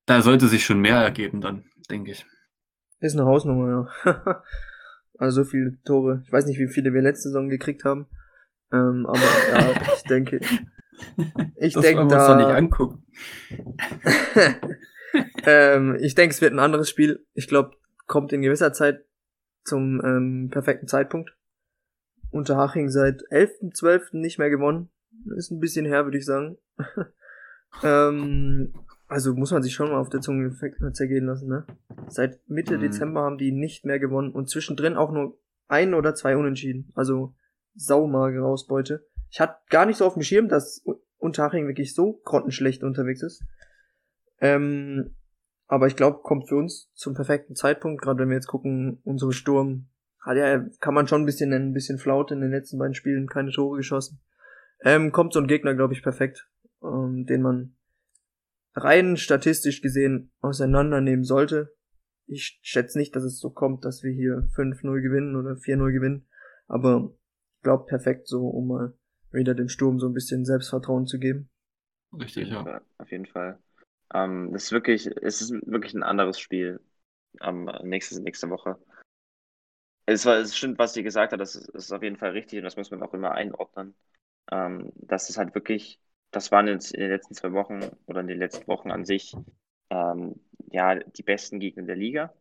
[0.06, 2.24] Da sollte sich schon mehr ergeben dann, denke ich.
[3.00, 4.42] Ist eine Hausnummer, ja.
[5.18, 6.22] also so viele Tore.
[6.24, 8.06] Ich weiß nicht, wie viele wir letzte Saison gekriegt haben.
[8.72, 10.40] Ähm, aber ja, ich denke.
[11.56, 12.28] Ich denke da.
[12.28, 13.04] Doch nicht angucken.
[15.46, 17.26] ähm, ich denke, es wird ein anderes Spiel.
[17.34, 17.76] Ich glaube,
[18.06, 19.04] kommt in gewisser Zeit
[19.64, 21.36] zum ähm, perfekten Zeitpunkt.
[22.30, 24.16] Unterhaching seit 11.12.
[24.18, 24.90] nicht mehr gewonnen.
[25.36, 26.58] Ist ein bisschen her, würde ich sagen.
[27.82, 28.74] ähm,
[29.06, 30.52] also muss man sich schon mal auf der Zunge
[30.92, 31.66] zergehen lassen, ne?
[32.08, 32.82] Seit Mitte mhm.
[32.82, 35.38] Dezember haben die nicht mehr gewonnen und zwischendrin auch nur
[35.68, 36.90] ein oder zwei Unentschieden.
[36.94, 37.34] Also
[37.74, 39.06] saumagere Ausbeute.
[39.34, 40.84] Ich hatte gar nicht so auf dem Schirm, dass
[41.18, 43.42] Unterhaching wirklich so grottenschlecht unterwegs ist.
[44.38, 45.16] Ähm,
[45.66, 49.32] aber ich glaube, kommt für uns zum perfekten Zeitpunkt, gerade wenn wir jetzt gucken, unsere
[49.32, 49.88] Sturm
[50.20, 53.26] hat ja, kann man schon ein bisschen ein bisschen flaut in den letzten beiden Spielen,
[53.26, 54.20] keine Tore geschossen.
[54.84, 56.48] Ähm, kommt so ein Gegner, glaube ich, perfekt,
[56.84, 57.74] ähm, den man
[58.76, 61.74] rein statistisch gesehen auseinandernehmen sollte.
[62.26, 66.28] Ich schätze nicht, dass es so kommt, dass wir hier 5-0 gewinnen oder 4-0 gewinnen,
[66.68, 67.12] aber
[67.56, 68.94] ich glaube perfekt so, um mal
[69.34, 71.48] wieder dem Sturm so ein bisschen Selbstvertrauen zu geben.
[72.12, 72.80] Richtig, ja.
[72.98, 73.58] Auf jeden Fall.
[74.12, 76.80] Ähm, das ist wirklich, es ist wirklich ein anderes Spiel
[77.40, 78.78] am ähm, nächste, nächste Woche.
[80.06, 82.30] Es, war, es stimmt, was sie gesagt hat, das ist, das ist auf jeden Fall
[82.30, 83.94] richtig und das muss man auch immer einordnen.
[84.52, 85.98] Ähm, dass es halt wirklich,
[86.30, 89.34] das waren jetzt in den letzten zwei Wochen oder in den letzten Wochen an sich
[89.90, 92.34] ähm, ja die besten Gegner der Liga.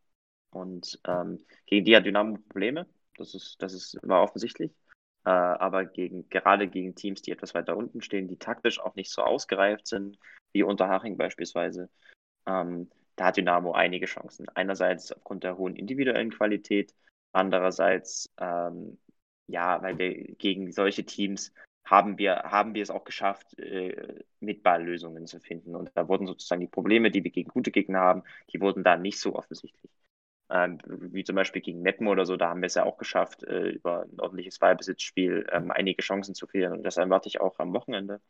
[0.51, 2.87] Und ähm, gegen die hat Dynamo Probleme.
[3.17, 4.71] Das ist, das ist, war offensichtlich.
[5.25, 9.11] Äh, aber gegen, gerade gegen Teams, die etwas weiter unten stehen, die taktisch auch nicht
[9.11, 10.17] so ausgereift sind,
[10.53, 11.89] wie Unterhaching beispielsweise,
[12.45, 14.47] ähm, da hat Dynamo einige Chancen.
[14.55, 16.93] Einerseits aufgrund der hohen individuellen Qualität,
[17.33, 18.99] Andererseits, ähm,
[19.47, 21.51] ja, weil wir gegen solche Teams
[21.83, 25.75] haben wir, haben wir es auch geschafft, äh, mit Balllösungen zu finden.
[25.75, 28.97] Und da wurden sozusagen die Probleme, die wir gegen gute Gegner haben, die wurden da
[28.97, 29.91] nicht so offensichtlich.
[30.49, 33.43] Ähm, wie zum Beispiel gegen Meppen oder so, da haben wir es ja auch geschafft,
[33.43, 36.73] äh, über ein ordentliches Ballbesitzspiel ähm, einige Chancen zu kreieren.
[36.73, 38.21] Und das erwarte ich auch am Wochenende.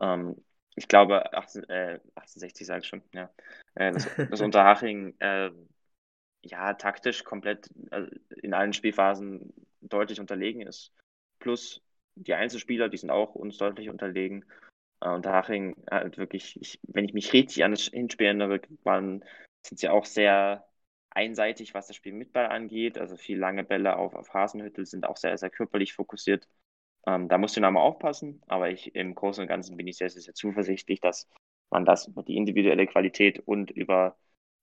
[0.00, 0.36] Ähm,
[0.76, 3.30] ich glaube, 18, äh, 1860 sage ich schon, ja.
[3.74, 5.50] Äh, das, das Unterhaching äh,
[6.44, 8.10] ja, taktisch komplett also
[8.42, 10.92] in allen Spielphasen deutlich unterlegen ist.
[11.38, 11.82] Plus
[12.16, 14.44] die Einzelspieler, die sind auch uns deutlich unterlegen.
[15.00, 19.24] Äh, und Haching halt wirklich, ich, wenn ich mich richtig an das Hinspiel erinnere, waren,
[19.66, 20.66] sind sie auch sehr
[21.14, 22.98] einseitig, was das Spiel mit Ball angeht.
[22.98, 26.48] Also viel lange Bälle auf, auf Hasenhüttel sind auch sehr, sehr körperlich fokussiert.
[27.06, 30.22] Ähm, da muss Dynamo aufpassen, aber ich im Großen und Ganzen bin ich sehr, sehr,
[30.22, 31.28] sehr zuversichtlich, dass
[31.70, 34.16] man das über die individuelle Qualität und über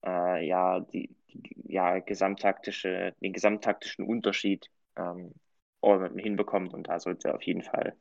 [0.04, 5.32] äh, ja, die, die, ja, gesamttaktische, den gesamttaktischen Unterschied ähm,
[6.16, 6.74] hinbekommt.
[6.74, 7.96] Und da sollte auf jeden Fall,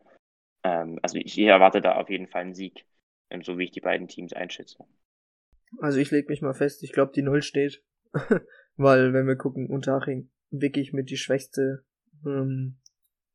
[0.64, 2.86] ähm, also ich erwarte da auf jeden Fall einen Sieg,
[3.30, 4.84] ähm, so wie ich die beiden Teams einschätze.
[5.80, 7.82] Also ich lege mich mal fest, ich glaube, die Null steht.
[8.76, 11.84] Weil, wenn wir gucken, Unterhaching wirklich mit die schwächste,
[12.26, 12.78] ähm,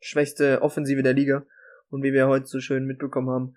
[0.00, 1.46] schwächste Offensive der Liga.
[1.88, 3.56] Und wie wir heute so schön mitbekommen haben,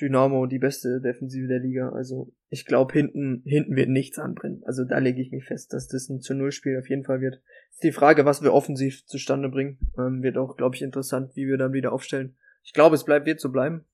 [0.00, 1.90] Dynamo die beste Defensive der Liga.
[1.90, 4.62] Also ich glaube, hinten, hinten wird nichts anbrennen.
[4.64, 7.20] Also da lege ich mich fest, dass das ein zu Null Spiel auf jeden Fall
[7.20, 7.40] wird.
[7.70, 9.78] Ist die Frage, was wir offensiv zustande bringen.
[9.98, 12.36] Ähm, wird auch, glaube ich, interessant, wie wir dann wieder aufstellen.
[12.62, 13.84] Ich glaube, es bleibt, wird so bleiben.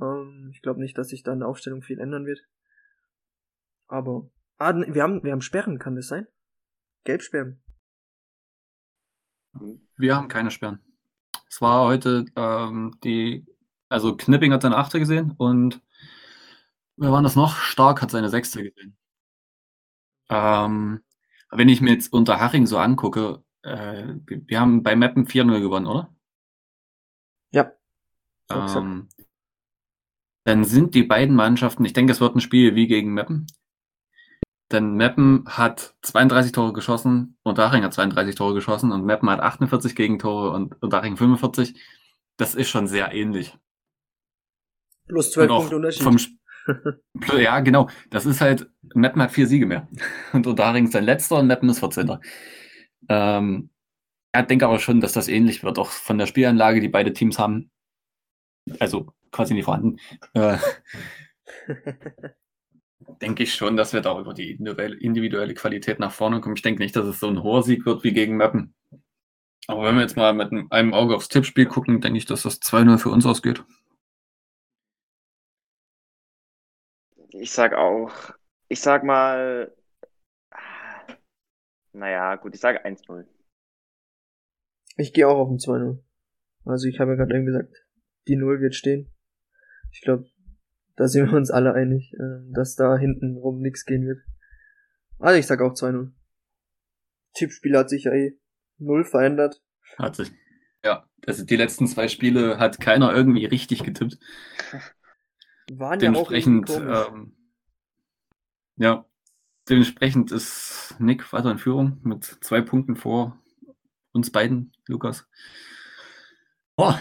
[0.00, 2.40] Ähm, ich glaube nicht, dass sich da eine Aufstellung viel ändern wird.
[3.88, 4.30] Aber,
[4.60, 6.26] ah, wir haben, wir haben Sperren, kann das sein?
[7.04, 7.62] Gelbsperren.
[9.96, 10.80] Wir haben keine Sperren.
[11.48, 13.46] zwar heute ähm, die,
[13.88, 15.82] also Knipping hat seine Achte gesehen und
[16.96, 17.56] wer war das noch?
[17.56, 18.96] Stark hat seine Sechste gesehen.
[20.28, 21.02] Ähm,
[21.50, 25.60] wenn ich mir jetzt unter Haching so angucke, äh, wir, wir haben bei Mappen 4-0
[25.60, 26.14] gewonnen, oder?
[27.50, 27.72] Ja.
[28.50, 29.08] Ähm,
[30.44, 33.46] dann sind die beiden Mannschaften, ich denke, es wird ein Spiel wie gegen Meppen.
[34.72, 39.40] Denn Meppen hat 32 Tore geschossen und Daching hat 32 Tore geschossen und Meppen hat
[39.40, 41.74] 48 Gegentore und, Daching 45.
[42.36, 43.56] Das ist schon sehr ähnlich.
[45.08, 46.02] Plus 12 Und auch Punkte Unterschied.
[46.02, 46.38] vom Sp-
[47.36, 47.88] ja, genau.
[48.10, 49.88] Das ist halt, Meppen hat vier Siege mehr.
[50.32, 52.18] Und Unterhaching ist sein letzter und Meppen ist 14.
[53.08, 53.70] Ähm,
[54.36, 57.38] ich denke aber schon, dass das ähnlich wird, auch von der Spielanlage, die beide Teams
[57.38, 57.70] haben.
[58.78, 59.96] Also quasi nicht vorhanden.
[60.34, 60.58] Äh,
[63.20, 66.56] denke ich schon, dass wir da über die individuelle, Qualität nach vorne kommen.
[66.56, 68.74] Ich denke nicht, dass es so ein hoher Sieg wird wie gegen Meppen.
[69.66, 72.60] Aber wenn wir jetzt mal mit einem Auge aufs Tippspiel gucken, denke ich, dass das
[72.60, 73.64] 2-0 für uns ausgeht.
[77.32, 78.12] Ich sag auch,
[78.68, 79.74] ich sag mal,
[81.92, 83.26] naja, gut, ich sage 1-0.
[84.96, 86.02] Ich gehe auch auf ein 2-0.
[86.64, 87.86] Also ich habe ja gerade eben gesagt,
[88.28, 89.10] die 0 wird stehen.
[89.92, 90.28] Ich glaube,
[91.00, 94.20] da sind wir uns alle einig, äh, dass da hinten rum nichts gehen wird.
[95.18, 96.10] Also ich sag auch 2-0.
[97.32, 98.38] Tippspiel hat sich ja eh
[98.76, 99.62] null verändert.
[99.96, 100.30] Hat sich.
[100.84, 104.18] Ja, also die letzten zwei Spiele hat keiner irgendwie richtig getippt.
[105.72, 107.34] Waren ja auch ähm,
[108.76, 109.06] ja,
[109.70, 113.40] dementsprechend ist Nick weiter in Führung mit zwei Punkten vor
[114.12, 115.26] uns beiden, Lukas.
[116.76, 116.92] Oh.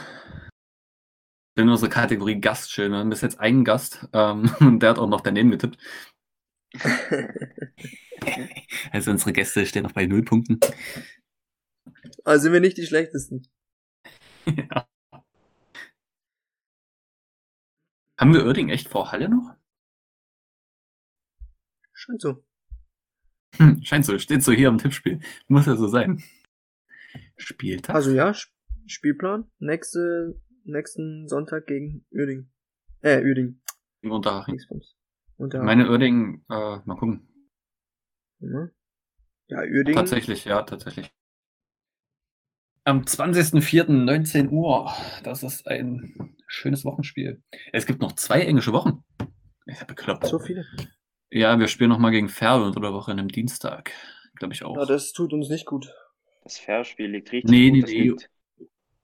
[1.60, 2.92] In unserer Kategorie Gast schön.
[2.94, 5.78] Wir haben bis jetzt einen Gast ähm, und der hat auch noch daneben getippt.
[8.92, 10.60] Also unsere Gäste stehen noch bei null Punkten.
[12.26, 13.48] also sind wir nicht die schlechtesten.
[14.46, 14.88] ja.
[18.20, 19.56] Haben wir Oerding echt vor Halle noch?
[21.94, 22.44] Scheint so.
[23.56, 25.22] Hm, scheint so, steht so hier am Tippspiel.
[25.48, 26.22] Muss ja so sein.
[27.38, 27.96] Spieltag?
[27.96, 28.52] Also ja, Sp-
[28.86, 29.50] Spielplan.
[29.60, 30.40] Nächste,
[30.72, 32.50] nächsten Sonntag gegen Uerding.
[33.02, 33.62] Äh, Uerding.
[34.02, 34.60] Im Unterhaching.
[35.38, 37.28] Da, Meine Oerding, äh, mal gucken.
[38.40, 38.72] ne?
[39.48, 39.96] Ja, Uerding.
[39.96, 41.12] Tatsächlich, ja, tatsächlich.
[42.84, 44.92] Am 20.04.19 Uhr.
[45.24, 47.44] Das ist ein schönes Wochenspiel.
[47.72, 49.04] Es gibt noch zwei englische Wochen.
[49.66, 50.26] Ich hab bekloppt.
[50.26, 50.66] So viele.
[51.30, 53.92] Ja, wir spielen noch mal gegen Ferl unter der Woche an einem Dienstag.
[54.36, 54.76] Glaube ich auch.
[54.78, 55.94] Ja, das tut uns nicht gut.
[56.44, 57.74] Das Fairspiel liegt richtig Nee, gut.
[57.76, 58.28] nee, das nee.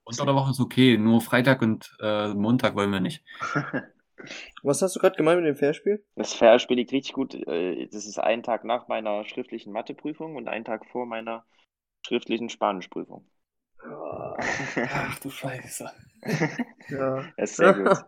[0.06, 0.98] Liegt, unter der Woche ist okay.
[0.98, 3.24] Nur Freitag und äh, Montag wollen wir nicht.
[4.62, 6.04] Was hast du gerade gemeint mit dem Fairspiel?
[6.14, 7.34] Das Fairspiel liegt richtig gut.
[7.34, 11.44] Äh, Das ist ein Tag nach meiner schriftlichen Matheprüfung und ein Tag vor meiner
[12.06, 13.26] schriftlichen Spanischprüfung.
[14.92, 15.90] Ach du Scheiße.
[16.88, 17.24] Ja.
[17.36, 18.04] Das ist sehr gut.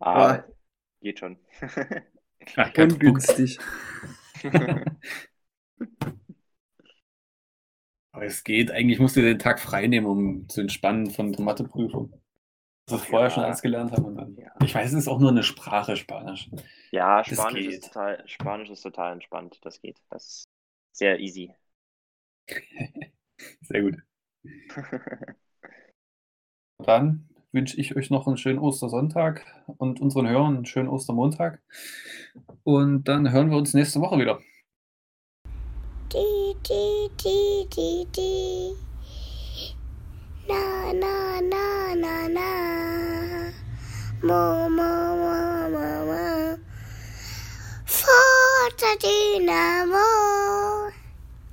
[0.00, 0.44] Ah,
[1.00, 1.38] geht schon.
[2.56, 2.70] Ach.
[2.76, 3.58] Ungünstig.
[8.14, 8.70] Aber es geht.
[8.70, 12.12] Eigentlich musst du den Tag frei nehmen, um zu entspannen von der Matheprüfung.
[12.86, 13.34] Das wir vorher Ja.
[13.34, 14.04] schon alles gelernt haben.
[14.04, 14.52] Und dann, Ja.
[14.62, 16.48] Ich weiß, es ist auch nur eine Sprache, Spanisch.
[16.92, 19.58] Ja, Spanisch ist, total, Spanisch ist total entspannt.
[19.62, 20.00] Das geht.
[20.10, 20.44] Das ist
[20.92, 21.52] sehr easy.
[23.62, 23.96] Sehr gut.
[26.84, 29.44] Dann wünsche ich euch noch einen schönen Ostersonntag
[29.78, 31.62] und unseren Hörern einen schönen Ostermontag.
[32.62, 34.40] Und dann hören wir uns nächste Woche wieder.
[36.14, 38.70] Di, di, di, di, di.
[40.46, 42.50] Na, na, na, na, na.
[44.22, 45.34] Mo, mo, mo,
[45.74, 46.54] mo, mo.
[47.82, 50.93] Forza Dynamo.